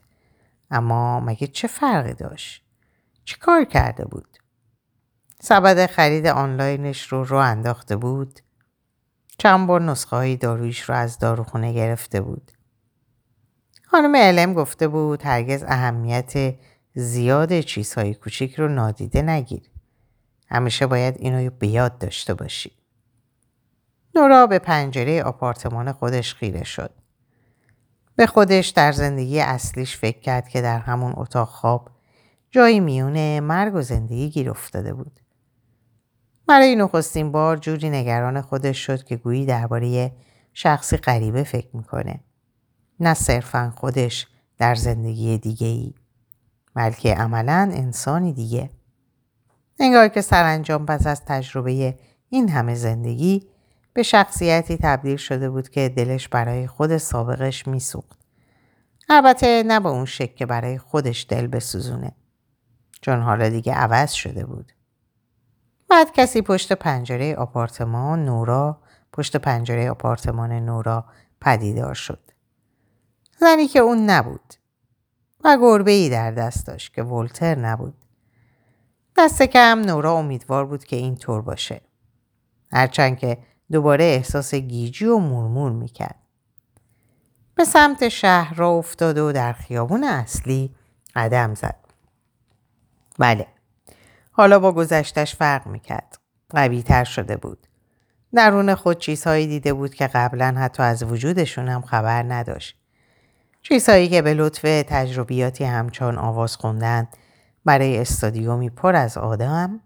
اما 0.70 1.20
مگه 1.20 1.46
چه 1.46 1.68
فرقی 1.68 2.14
داشت؟ 2.14 2.64
چه 3.24 3.36
کار 3.36 3.64
کرده 3.64 4.04
بود؟ 4.04 4.36
سبد 5.40 5.86
خرید 5.86 6.26
آنلاینش 6.26 7.06
رو 7.06 7.24
رو 7.24 7.36
انداخته 7.36 7.96
بود؟ 7.96 8.40
چند 9.38 9.66
بار 9.66 9.82
نسخه 9.82 10.16
های 10.16 10.36
دارویش 10.36 10.80
رو 10.80 10.94
از 10.94 11.18
داروخونه 11.18 11.72
گرفته 11.72 12.20
بود. 12.20 12.52
خانم 13.82 14.16
علم 14.16 14.54
گفته 14.54 14.88
بود 14.88 15.22
هرگز 15.22 15.62
اهمیت 15.62 16.54
زیاد 16.94 17.60
چیزهای 17.60 18.14
کوچیک 18.14 18.54
رو 18.54 18.68
نادیده 18.68 19.22
نگیر. 19.22 19.70
همیشه 20.48 20.86
باید 20.86 21.14
اینو 21.18 21.50
به 21.50 21.68
یاد 21.68 21.98
داشته 21.98 22.34
باشی. 22.34 22.79
نورا 24.14 24.46
به 24.46 24.58
پنجره 24.58 25.22
آپارتمان 25.22 25.92
خودش 25.92 26.34
خیره 26.34 26.64
شد. 26.64 26.90
به 28.16 28.26
خودش 28.26 28.68
در 28.68 28.92
زندگی 28.92 29.40
اصلیش 29.40 29.96
فکر 29.96 30.20
کرد 30.20 30.48
که 30.48 30.60
در 30.60 30.78
همون 30.78 31.12
اتاق 31.16 31.48
خواب 31.48 31.90
جایی 32.50 32.80
میونه 32.80 33.40
مرگ 33.40 33.74
و 33.74 33.82
زندگی 33.82 34.30
گیر 34.30 34.50
افتاده 34.50 34.94
بود. 34.94 35.20
برای 36.46 36.76
نخستین 36.76 37.32
بار 37.32 37.56
جوری 37.56 37.90
نگران 37.90 38.40
خودش 38.40 38.86
شد 38.86 39.04
که 39.04 39.16
گویی 39.16 39.46
درباره 39.46 40.12
شخصی 40.54 40.96
غریبه 40.96 41.42
فکر 41.42 41.76
می‌کنه. 41.76 42.20
نه 43.00 43.14
صرفا 43.14 43.72
خودش 43.76 44.26
در 44.58 44.74
زندگی 44.74 45.38
دیگه 45.38 45.66
ای. 45.66 45.94
بلکه 46.74 47.14
عملا 47.14 47.70
انسانی 47.74 48.32
دیگه. 48.32 48.70
انگار 49.78 50.08
که 50.08 50.20
سرانجام 50.20 50.86
پس 50.86 51.06
از 51.06 51.24
تجربه 51.24 51.98
این 52.28 52.48
همه 52.48 52.74
زندگی 52.74 53.49
به 53.92 54.02
شخصیتی 54.02 54.76
تبدیل 54.76 55.16
شده 55.16 55.50
بود 55.50 55.68
که 55.68 55.88
دلش 55.88 56.28
برای 56.28 56.66
خود 56.66 56.96
سابقش 56.96 57.66
میسوخت. 57.66 58.18
البته 59.08 59.62
نه 59.66 59.80
به 59.80 59.88
اون 59.88 60.04
شکل 60.04 60.34
که 60.34 60.46
برای 60.46 60.78
خودش 60.78 61.26
دل 61.28 61.46
بسوزونه. 61.46 62.12
چون 63.00 63.20
حالا 63.20 63.48
دیگه 63.48 63.72
عوض 63.72 64.12
شده 64.12 64.46
بود. 64.46 64.72
بعد 65.88 66.12
کسی 66.12 66.42
پشت 66.42 66.72
پنجره 66.72 67.34
آپارتمان 67.34 68.24
نورا 68.24 68.80
پشت 69.12 69.36
پنجره 69.36 69.90
آپارتمان 69.90 70.52
نورا 70.52 71.04
پدیدار 71.40 71.94
شد. 71.94 72.20
زنی 73.40 73.66
که 73.66 73.78
اون 73.78 74.10
نبود 74.10 74.54
و 75.44 75.58
گربه 75.60 75.90
ای 75.90 76.10
در 76.10 76.30
دست 76.30 76.66
داشت 76.66 76.94
که 76.94 77.02
ولتر 77.02 77.54
نبود. 77.54 77.94
دست 79.16 79.42
کم 79.42 79.80
نورا 79.86 80.12
امیدوار 80.12 80.66
بود 80.66 80.84
که 80.84 80.96
این 80.96 81.16
طور 81.16 81.42
باشه. 81.42 81.80
هرچند 82.72 83.18
که 83.18 83.38
دوباره 83.72 84.04
احساس 84.04 84.54
گیجی 84.54 85.04
و 85.04 85.18
مورمور 85.18 85.72
می‌کرد. 85.72 86.16
به 87.54 87.64
سمت 87.64 88.08
شهر 88.08 88.54
را 88.54 88.70
افتاد 88.70 89.18
و 89.18 89.32
در 89.32 89.52
خیابون 89.52 90.04
اصلی 90.04 90.74
قدم 91.14 91.54
زد. 91.54 91.76
بله 93.18 93.46
حالا 94.32 94.58
با 94.58 94.72
گذشتش 94.72 95.36
فرق 95.36 95.66
می‌کرد. 95.66 96.18
قوی 96.50 96.82
تر 96.82 97.04
شده 97.04 97.36
بود. 97.36 97.66
درون 98.34 98.74
خود 98.74 98.98
چیزهایی 98.98 99.46
دیده 99.46 99.72
بود 99.72 99.94
که 99.94 100.06
قبلا 100.06 100.54
حتی 100.58 100.82
از 100.82 101.02
وجودشون 101.02 101.68
هم 101.68 101.82
خبر 101.82 102.22
نداشت. 102.22 102.76
چیزهایی 103.62 104.08
که 104.08 104.22
به 104.22 104.34
لطف 104.34 104.62
تجربیاتی 104.62 105.64
همچون 105.64 106.18
آواز 106.18 106.56
خوندن 106.56 107.08
برای 107.64 107.98
استادیومی 107.98 108.70
پر 108.70 108.96
از 108.96 109.18
آدم 109.18 109.80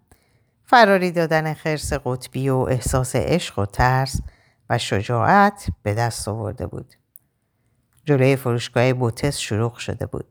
فراری 0.65 1.11
دادن 1.11 1.53
خرس 1.53 1.93
قطبی 1.93 2.49
و 2.49 2.55
احساس 2.57 3.15
عشق 3.15 3.59
و 3.59 3.65
ترس 3.65 4.19
و 4.69 4.77
شجاعت 4.77 5.67
به 5.83 5.93
دست 5.93 6.27
آورده 6.27 6.67
بود. 6.67 6.93
جلوی 8.05 8.35
فروشگاه 8.35 8.93
بوتس 8.93 9.37
شروع 9.37 9.79
شده 9.79 10.05
بود. 10.05 10.25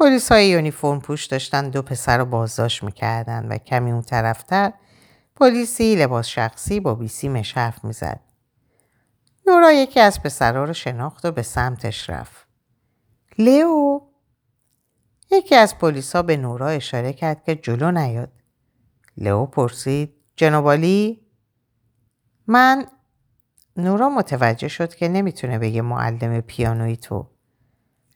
پلیس 0.00 0.32
های 0.32 0.48
یونیفرم 0.48 1.00
پوش 1.00 1.26
داشتن 1.26 1.70
دو 1.70 1.82
پسر 1.82 2.18
رو 2.18 2.24
بازداشت 2.24 2.82
می‌کردن 2.82 3.46
و 3.48 3.58
کمی 3.58 3.92
اون 3.92 4.02
طرفتر 4.02 4.72
پلیسی 5.36 5.96
لباس 5.96 6.26
شخصی 6.26 6.80
با 6.80 6.94
بیسی 6.94 7.28
مشرف 7.28 7.84
می‌زد. 7.84 8.20
نورا 9.46 9.72
یکی 9.72 10.00
از 10.00 10.22
پسرها 10.22 10.64
رو 10.64 10.72
شناخت 10.72 11.24
و 11.24 11.32
به 11.32 11.42
سمتش 11.42 12.10
رفت. 12.10 12.46
لیو 13.38 14.00
یکی 15.30 15.54
از 15.54 15.78
پلیسا 15.78 16.22
به 16.22 16.36
نورا 16.36 16.68
اشاره 16.68 17.12
کرد 17.12 17.44
که 17.44 17.54
جلو 17.54 17.90
نیاد. 17.90 18.32
لئو 19.16 19.46
پرسید 19.46 20.14
جنابالی 20.36 21.20
من 22.46 22.86
نورا 23.76 24.08
متوجه 24.08 24.68
شد 24.68 24.94
که 24.94 25.08
نمی‌تونه 25.08 25.58
بگه 25.58 25.82
معلم 25.82 26.40
پیانوی 26.40 26.96
تو. 26.96 27.30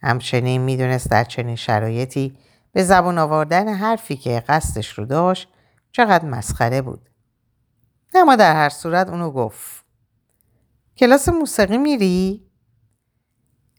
همچنین 0.03 0.61
می‌دونست 0.61 1.11
در 1.11 1.25
چنین 1.25 1.57
شرایطی 1.57 2.39
به 2.73 2.85
زبون 2.85 3.19
آوردن 3.19 3.69
حرفی 3.69 4.17
که 4.17 4.45
قصدش 4.49 4.89
رو 4.99 5.05
داشت 5.05 5.49
چقدر 5.93 6.25
مسخره 6.25 6.83
بود. 6.83 7.11
اما 8.15 8.37
در 8.37 8.55
هر 8.55 8.69
صورت 8.69 9.09
اونو 9.09 9.31
گفت. 9.31 9.85
کلاس 10.97 11.29
موسیقی 11.29 11.79
میری؟ 11.79 12.47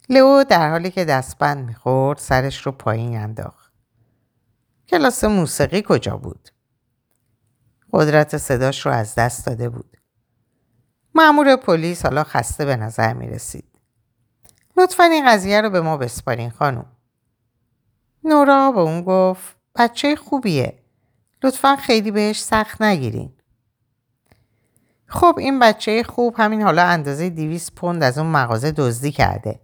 لئو 0.10 0.43
در 0.43 0.69
حالی 0.69 0.91
که 0.91 1.05
دستبند 1.05 1.65
می‌خورد 1.65 2.17
سرش 2.17 2.65
رو 2.65 2.71
پایین 2.71 3.17
انداخت. 3.17 3.73
کلاس 4.88 5.23
موسیقی 5.23 5.84
کجا 5.88 6.17
بود؟ 6.17 6.49
قدرت 7.93 8.38
صداش 8.38 8.86
رو 8.86 8.91
از 8.91 9.15
دست 9.15 9.45
داده 9.45 9.69
بود. 9.69 9.97
معمور 11.15 11.56
پلیس 11.56 12.06
حالا 12.06 12.23
خسته 12.23 12.65
به 12.65 12.75
نظر 12.75 13.13
می 13.13 13.28
رسید. 13.28 13.65
لطفا 14.78 15.04
این 15.04 15.30
قضیه 15.30 15.62
رو 15.62 15.69
به 15.69 15.82
ما 15.82 15.97
بسپارین 15.97 16.49
خانم. 16.49 16.86
نورا 18.23 18.71
به 18.71 18.80
اون 18.80 19.02
گفت 19.02 19.56
بچه 19.75 20.15
خوبیه. 20.15 20.80
لطفا 21.43 21.75
خیلی 21.75 22.12
بهش 22.12 22.41
سخت 22.41 22.82
نگیرین. 22.82 23.34
خب 25.06 25.36
این 25.39 25.60
بچه 25.60 26.04
خوب 26.04 26.36
همین 26.38 26.62
حالا 26.62 26.84
اندازه 26.84 27.30
دیویس 27.30 27.71
پوند 27.71 28.04
از 28.04 28.17
اون 28.17 28.28
مغازه 28.28 28.71
دزدی 28.71 29.12
کرده. 29.12 29.60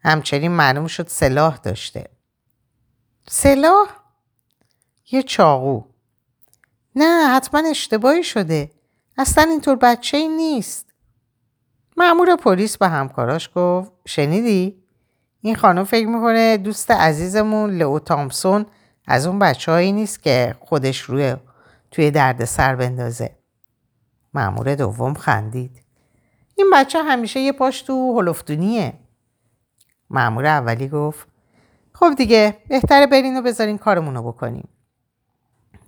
همچنین 0.00 0.50
معلوم 0.50 0.86
شد 0.86 1.08
سلاح 1.08 1.56
داشته. 1.56 2.10
سلاح؟ 3.28 3.88
یه 5.10 5.22
چاقو. 5.22 5.93
نه 6.96 7.36
حتما 7.36 7.68
اشتباهی 7.70 8.24
شده 8.24 8.70
اصلا 9.18 9.44
اینطور 9.50 9.76
بچه 9.76 10.16
ای 10.16 10.28
نیست 10.28 10.94
معمور 11.96 12.36
پلیس 12.36 12.76
به 12.76 12.88
همکاراش 12.88 13.50
گفت 13.54 13.92
شنیدی؟ 14.06 14.84
این 15.40 15.56
خانم 15.56 15.84
فکر 15.84 16.06
می‌کنه 16.06 16.56
دوست 16.56 16.90
عزیزمون 16.90 17.70
لئو 17.70 17.98
تامسون 17.98 18.66
از 19.06 19.26
اون 19.26 19.38
بچه 19.38 19.92
نیست 19.92 20.22
که 20.22 20.54
خودش 20.60 21.00
روی 21.00 21.36
توی 21.90 22.10
درد 22.10 22.44
سر 22.44 22.76
بندازه. 22.76 23.36
معمور 24.34 24.74
دوم 24.74 25.14
خندید. 25.14 25.82
این 26.54 26.70
بچه 26.72 27.02
همیشه 27.02 27.40
یه 27.40 27.52
پاش 27.52 27.82
تو 27.82 28.20
هلفتونیه. 28.20 28.94
معمور 30.10 30.46
اولی 30.46 30.88
گفت 30.88 31.28
خب 31.92 32.14
دیگه 32.14 32.56
بهتره 32.68 33.06
برین 33.06 33.38
و 33.38 33.42
بذارین 33.42 33.78
کارمونو 33.78 34.22
بکنیم. 34.22 34.68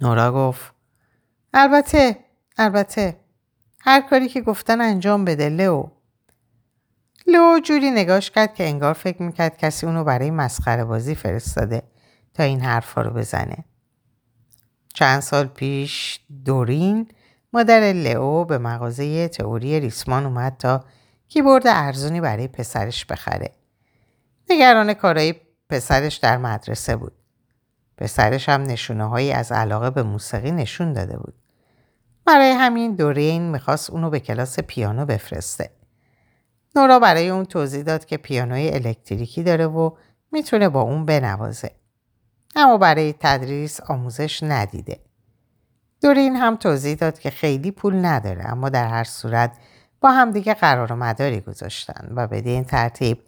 نورا 0.00 0.32
گفت 0.32 0.75
البته 1.58 2.16
البته 2.58 3.16
هر 3.80 4.00
کاری 4.00 4.28
که 4.28 4.40
گفتن 4.40 4.80
انجام 4.80 5.24
بده 5.24 5.48
لو 5.48 5.88
لو 7.26 7.60
جوری 7.64 7.90
نگاش 7.90 8.30
کرد 8.30 8.54
که 8.54 8.64
انگار 8.64 8.92
فکر 8.92 9.22
می‌کرد 9.22 9.58
کسی 9.58 9.86
اونو 9.86 10.04
برای 10.04 10.30
مسخره 10.30 10.84
بازی 10.84 11.14
فرستاده 11.14 11.82
تا 12.34 12.42
این 12.42 12.60
حرفا 12.60 13.02
رو 13.02 13.10
بزنه. 13.10 13.64
چند 14.94 15.20
سال 15.20 15.46
پیش 15.46 16.20
دورین 16.44 17.08
مادر 17.52 17.80
لئو 17.80 18.44
به 18.44 18.58
مغازه 18.58 19.28
تئوری 19.28 19.80
ریسمان 19.80 20.26
اومد 20.26 20.56
تا 20.58 20.84
کیبورد 21.28 21.66
ارزونی 21.66 22.20
برای 22.20 22.48
پسرش 22.48 23.04
بخره. 23.06 23.52
نگران 24.50 24.94
کارهای 24.94 25.34
پسرش 25.70 26.16
در 26.16 26.36
مدرسه 26.36 26.96
بود. 26.96 27.12
پسرش 27.98 28.48
هم 28.48 28.62
نشونه 28.62 29.04
هایی 29.04 29.32
از 29.32 29.52
علاقه 29.52 29.90
به 29.90 30.02
موسیقی 30.02 30.50
نشون 30.50 30.92
داده 30.92 31.16
بود. 31.16 31.34
برای 32.26 32.50
همین 32.50 32.94
دورین 32.94 33.42
می‌خواست 33.50 33.90
اونو 33.90 34.10
به 34.10 34.20
کلاس 34.20 34.60
پیانو 34.60 35.06
بفرسته. 35.06 35.70
نورا 36.76 36.98
برای 36.98 37.28
اون 37.28 37.44
توضیح 37.44 37.82
داد 37.82 38.04
که 38.04 38.16
پیانوی 38.16 38.68
الکتریکی 38.68 39.42
داره 39.42 39.66
و 39.66 39.90
می‌تونه 40.32 40.68
با 40.68 40.80
اون 40.80 41.04
بنوازه. 41.04 41.70
اما 42.56 42.78
برای 42.78 43.14
تدریس 43.20 43.80
آموزش 43.80 44.42
ندیده. 44.42 45.00
دورین 46.02 46.36
هم 46.36 46.56
توضیح 46.56 46.94
داد 46.94 47.18
که 47.18 47.30
خیلی 47.30 47.70
پول 47.70 48.04
نداره 48.04 48.46
اما 48.46 48.68
در 48.68 48.88
هر 48.88 49.04
صورت 49.04 49.52
با 50.00 50.12
همدیگه 50.12 50.54
قرار 50.54 50.92
و 50.92 50.96
مداری 50.96 51.40
گذاشتن 51.40 52.12
و 52.16 52.26
به 52.26 52.36
این 52.36 52.64
ترتیب 52.64 53.22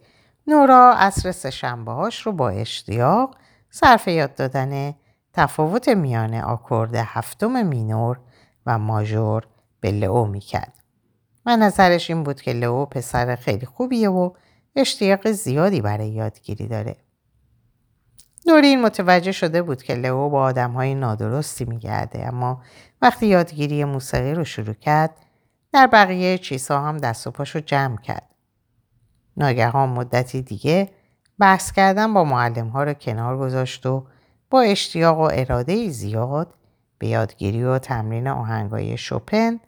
نورا 0.46 0.94
عصر 0.98 1.32
سهشنبه 1.32 1.92
هاش 1.92 2.26
رو 2.26 2.32
با 2.32 2.48
اشتیاق 2.50 3.36
صرف 3.70 4.08
یاد 4.08 4.34
دادن 4.34 4.94
تفاوت 5.32 5.88
میان 5.88 6.34
آکورد 6.34 6.94
هفتم 6.94 7.62
مینور 7.62 8.20
و 8.68 8.78
ماژور 8.78 9.46
به 9.80 9.90
لئو 9.90 10.24
می‌کرد. 10.24 10.72
و 11.46 11.56
نظرش 11.56 12.10
این 12.10 12.22
بود 12.22 12.40
که 12.40 12.52
لئو 12.52 12.84
پسر 12.84 13.36
خیلی 13.36 13.66
خوبیه 13.66 14.08
و 14.08 14.30
اشتیاق 14.76 15.30
زیادی 15.30 15.80
برای 15.80 16.08
یادگیری 16.08 16.68
داره. 16.68 16.96
نورین 18.46 18.82
متوجه 18.82 19.32
شده 19.32 19.62
بود 19.62 19.82
که 19.82 19.94
لئو 19.94 20.28
با 20.28 20.42
آدم 20.42 20.72
های 20.72 20.94
نادرستی 20.94 21.64
میگرده 21.64 22.26
اما 22.26 22.62
وقتی 23.02 23.26
یادگیری 23.26 23.84
موسیقی 23.84 24.34
رو 24.34 24.44
شروع 24.44 24.74
کرد 24.74 25.10
در 25.72 25.86
بقیه 25.86 26.38
چیزها 26.38 26.80
هم 26.80 26.96
دست 26.96 27.26
و 27.26 27.30
پاشو 27.30 27.60
جمع 27.60 27.96
کرد. 27.96 28.34
ناگهان 29.36 29.88
مدتی 29.88 30.42
دیگه 30.42 30.90
بحث 31.38 31.72
کردن 31.72 32.14
با 32.14 32.24
معلم 32.24 32.68
ها 32.68 32.84
رو 32.84 32.92
کنار 32.92 33.38
گذاشت 33.38 33.86
و 33.86 34.06
با 34.50 34.60
اشتیاق 34.60 35.18
و 35.18 35.30
اراده 35.32 35.88
زیاد 35.88 36.54
به 36.98 37.08
یادگیری 37.08 37.64
و 37.64 37.78
تمرین 37.78 38.28
آهنگای 38.28 38.96
شوپن، 38.96 39.60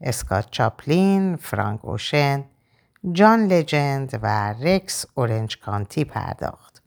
اسکات 0.00 0.50
چاپلین، 0.50 1.36
فرانک 1.36 1.84
اوشن، 1.84 2.44
جان 3.12 3.46
لجند 3.46 4.18
و 4.22 4.52
رکس 4.52 5.06
اورنج 5.14 5.58
کانتی 5.58 6.04
پرداخت. 6.04 6.82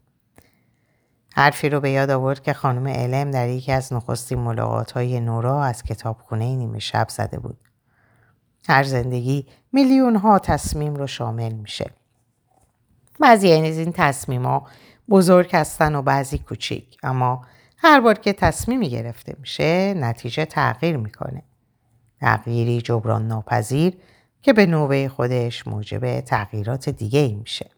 حرفی 1.35 1.69
رو 1.69 1.79
به 1.79 1.91
یاد 1.91 2.09
آورد 2.09 2.43
که 2.43 2.53
خانم 2.53 2.88
علم 2.88 3.31
در 3.31 3.49
یکی 3.49 3.71
از 3.71 3.93
نخستین 3.93 4.39
ملاقات 4.39 4.91
های 4.91 5.19
نورا 5.19 5.63
از 5.63 5.83
کتابخونه 5.83 6.55
نیمه 6.55 6.79
شب 6.79 7.09
زده 7.09 7.39
بود. 7.39 7.57
هر 8.69 8.83
زندگی 8.83 9.47
میلیون 9.71 10.15
ها 10.15 10.39
تصمیم 10.39 10.95
رو 10.95 11.07
شامل 11.07 11.53
میشه. 11.53 11.91
بعضی 13.19 13.53
از 13.53 13.77
این 13.77 13.91
تصمیم 13.91 14.45
ها 14.45 14.67
بزرگ 15.09 15.55
هستن 15.55 15.95
و 15.95 16.01
بعضی 16.01 16.38
کوچیک 16.38 16.97
اما 17.03 17.41
هر 17.82 18.00
بار 18.00 18.18
که 18.18 18.34
تصمیمی 18.34 18.89
گرفته 18.89 19.36
میشه 19.39 19.94
نتیجه 19.94 20.46
تغییر 20.46 20.98
می‌کنه. 20.98 21.44
تغییری 22.20 22.82
جبران 22.82 23.28
ناپذیر 23.28 23.98
که 24.42 24.54
به 24.54 24.65
نوبه 24.65 25.10
خودش 25.10 25.68
موجب 25.68 26.22
تغییرات 26.22 26.89
دیگه 26.89 27.20
ای 27.20 27.36
میشه. 27.36 27.70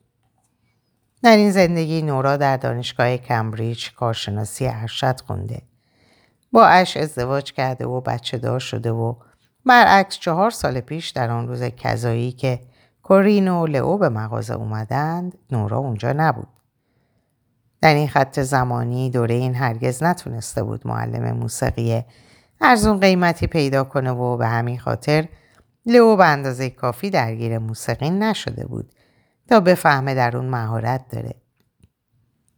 در 1.24 1.38
این 1.38 1.52
زندگی 1.52 2.02
نورا 2.02 2.38
در 2.38 2.58
دانشگاه 2.58 3.18
کمبریج 3.18 3.92
کارشناسی 3.92 4.68
ارشد 4.68 5.22
خونده. 5.22 5.62
با 6.52 6.66
اش 6.66 6.98
ازدواج 6.98 7.54
کرده 7.54 7.86
و 7.86 8.02
بچه 8.02 8.38
دار 8.38 8.60
شده 8.60 8.92
و 8.92 9.16
برعکس 9.66 10.20
چهار 10.20 10.52
سال 10.52 10.80
پیش 10.80 11.10
در 11.10 11.30
آن 11.30 11.48
روز 11.48 11.64
کذایی 11.64 12.32
که 12.32 12.60
کورین 13.04 13.48
و 13.48 13.68
لئو 13.68 13.98
به 13.98 14.10
مغازه 14.10 14.54
اومدند 14.54 15.38
نورا 15.52 15.78
اونجا 15.78 16.14
نبود. 16.14 16.48
در 17.82 17.94
این 17.94 18.08
خط 18.08 18.40
زمانی 18.40 19.10
دوره 19.10 19.36
این 19.36 19.56
هرگز 19.56 20.04
نتونسته 20.04 20.64
بود 20.64 20.88
معلم 20.88 21.38
موسیقی 21.38 22.04
ارزون 22.62 23.00
قیمتی 23.00 23.48
پیدا 23.48 23.84
کنه 23.84 24.12
و 24.12 24.38
به 24.38 24.48
همین 24.48 24.80
خاطر 24.80 25.28
لئو 25.86 26.16
به 26.16 26.26
اندازه 26.26 26.70
کافی 26.70 27.10
درگیر 27.10 27.58
موسیقی 27.58 28.10
نشده 28.10 28.68
بود 28.68 28.92
تا 29.50 29.60
بفهمه 29.60 30.16
در 30.16 30.38
اون 30.38 30.46
مهارت 30.46 31.06
داره. 31.10 31.36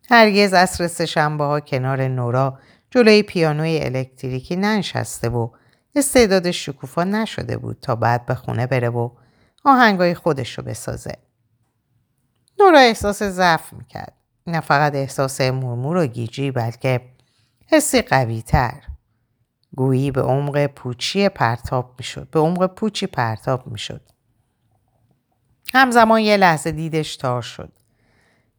هرگز 0.10 0.54
عصر 0.54 0.88
سهشنبه 0.88 1.44
ها 1.44 1.60
کنار 1.60 2.08
نورا 2.08 2.60
جلوی 2.92 3.24
پیانوی 3.24 3.80
الکتریکی 3.80 4.56
ننشسته 4.56 5.30
و 5.30 5.50
استعداد 5.96 6.52
شکوفا 6.52 7.04
نشده 7.04 7.58
بود 7.58 7.78
تا 7.82 7.96
بعد 7.96 8.26
به 8.26 8.36
خونه 8.36 8.68
بره 8.68 8.90
و 8.90 9.10
آهنگای 9.66 10.16
خودش 10.16 10.58
رو 10.58 10.64
بسازه. 10.64 11.18
نورا 12.60 12.80
احساس 12.80 13.24
ضعف 13.24 13.74
می‌کرد. 13.74 14.23
نه 14.48 14.60
فقط 14.60 14.96
احساس 14.96 15.42
مرمور 15.42 15.98
و 15.98 16.08
گیجی 16.08 16.52
بلکه 16.52 17.02
حسی 17.68 18.02
قوی 18.02 18.42
تر. 18.42 18.82
گویی 19.76 20.12
به 20.12 20.22
عمق 20.22 20.66
پوچی 20.66 21.30
پرتاب 21.30 21.96
می‌شد. 21.98 22.30
به 22.30 22.40
عمق 22.40 22.66
پوچی 22.66 23.08
پرتاب 23.08 23.68
می‌شد. 23.68 24.02
همزمان 25.74 26.20
یه 26.20 26.38
لحظه 26.38 26.72
دیدش 26.72 27.18
تار 27.18 27.42
شد. 27.42 27.72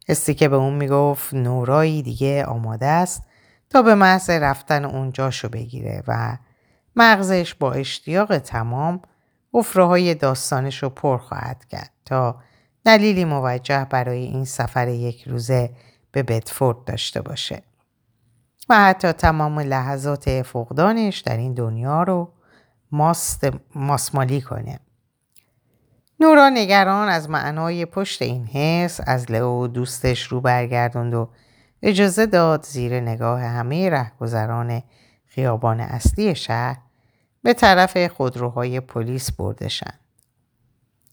حسی 0.09 0.35
که 0.35 0.49
به 0.49 0.57
اون 0.57 0.75
می‌گفت 0.75 1.35
نورایی 1.35 2.03
دیگه 2.03 2.44
آماده 2.44 2.87
است 2.87 3.23
تا 3.70 3.83
به 3.83 3.94
محض 3.94 4.31
رفتن 4.31 4.85
اونجاشو 4.85 5.49
بگیره 5.49 6.03
و 6.09 6.38
مغزش 6.97 7.55
با 7.55 7.73
اشتیاق 7.73 8.38
تمام 8.38 9.03
افره 9.55 9.85
های 9.85 10.14
داستانش 10.14 10.83
رو 10.83 10.88
پر 10.88 11.18
خواهد 11.18 11.64
کرد 11.64 11.90
تا 12.05 12.40
دلیلی 12.85 13.25
موجه 13.25 13.87
برای 13.90 14.25
این 14.25 14.44
سفر 14.44 14.88
یک 14.88 15.29
روزه 15.29 15.70
به 16.12 16.23
بدفورد 16.23 16.85
داشته 16.85 17.23
باشه 17.23 17.62
و 18.68 18.85
حتی 18.85 19.12
تمام 19.12 19.61
لحظات 19.61 20.42
فقدانش 20.42 21.18
در 21.18 21.37
این 21.37 21.55
دنیا 21.55 22.03
رو 22.03 22.33
ماست 22.92 23.49
ماسمالی 23.75 24.40
کنه 24.40 24.79
نورا 26.20 26.49
نگران 26.49 27.09
از 27.09 27.31
معنای 27.31 27.87
پشت 27.87 28.23
این 28.23 28.47
حس 28.47 29.01
از 29.07 29.31
لئو 29.31 29.66
دوستش 29.66 30.23
رو 30.23 30.40
برگردوند 30.40 31.14
و 31.14 31.29
اجازه 31.83 32.27
داد 32.27 32.64
زیر 32.64 33.01
نگاه 33.01 33.40
همه 33.40 33.90
رهگذران 33.90 34.83
خیابان 35.27 35.81
اصلی 35.81 36.35
شهر 36.35 36.77
به 37.43 37.55
طرف 37.55 38.07
خودروهای 38.07 38.80
پلیس 38.80 39.32
بردشن. 39.32 40.03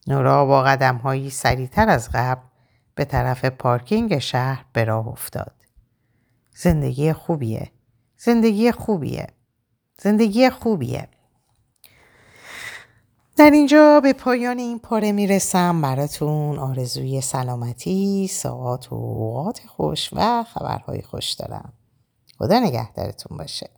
نورا 0.08 0.46
با 0.46 0.64
قدم 0.64 0.96
هایی 0.98 1.30
سریعتر 1.30 1.90
از 1.90 2.10
قبل 2.14 2.42
به 2.96 3.06
طرف 3.06 3.46
پارکینگ 3.46 4.20
شهر 4.20 4.66
به 4.74 4.84
راه 4.84 5.08
افتاد. 5.08 5.56
زندگی 6.56 7.14
خوبیه. 7.14 7.72
زندگی 8.18 8.72
خوبیه. 8.72 9.28
زندگی 10.02 10.50
خوبیه. 10.50 11.08
در 13.38 13.50
اینجا 13.50 14.00
به 14.00 14.14
پایان 14.14 14.60
این 14.60 14.80
پاره 14.80 15.12
می‌رسم 15.12 15.82
براتون 15.82 16.60
آرزوی 16.60 17.22
سلامتی، 17.22 18.28
ساعت 18.28 18.92
و 18.92 18.96
اوقات 18.96 19.62
خوش 19.68 20.10
و 20.14 20.44
خبرهای 20.44 21.02
خوش 21.02 21.32
دارم. 21.32 21.74
خدا 22.38 22.60
نگهدارتون 22.60 23.38
باشه. 23.38 23.70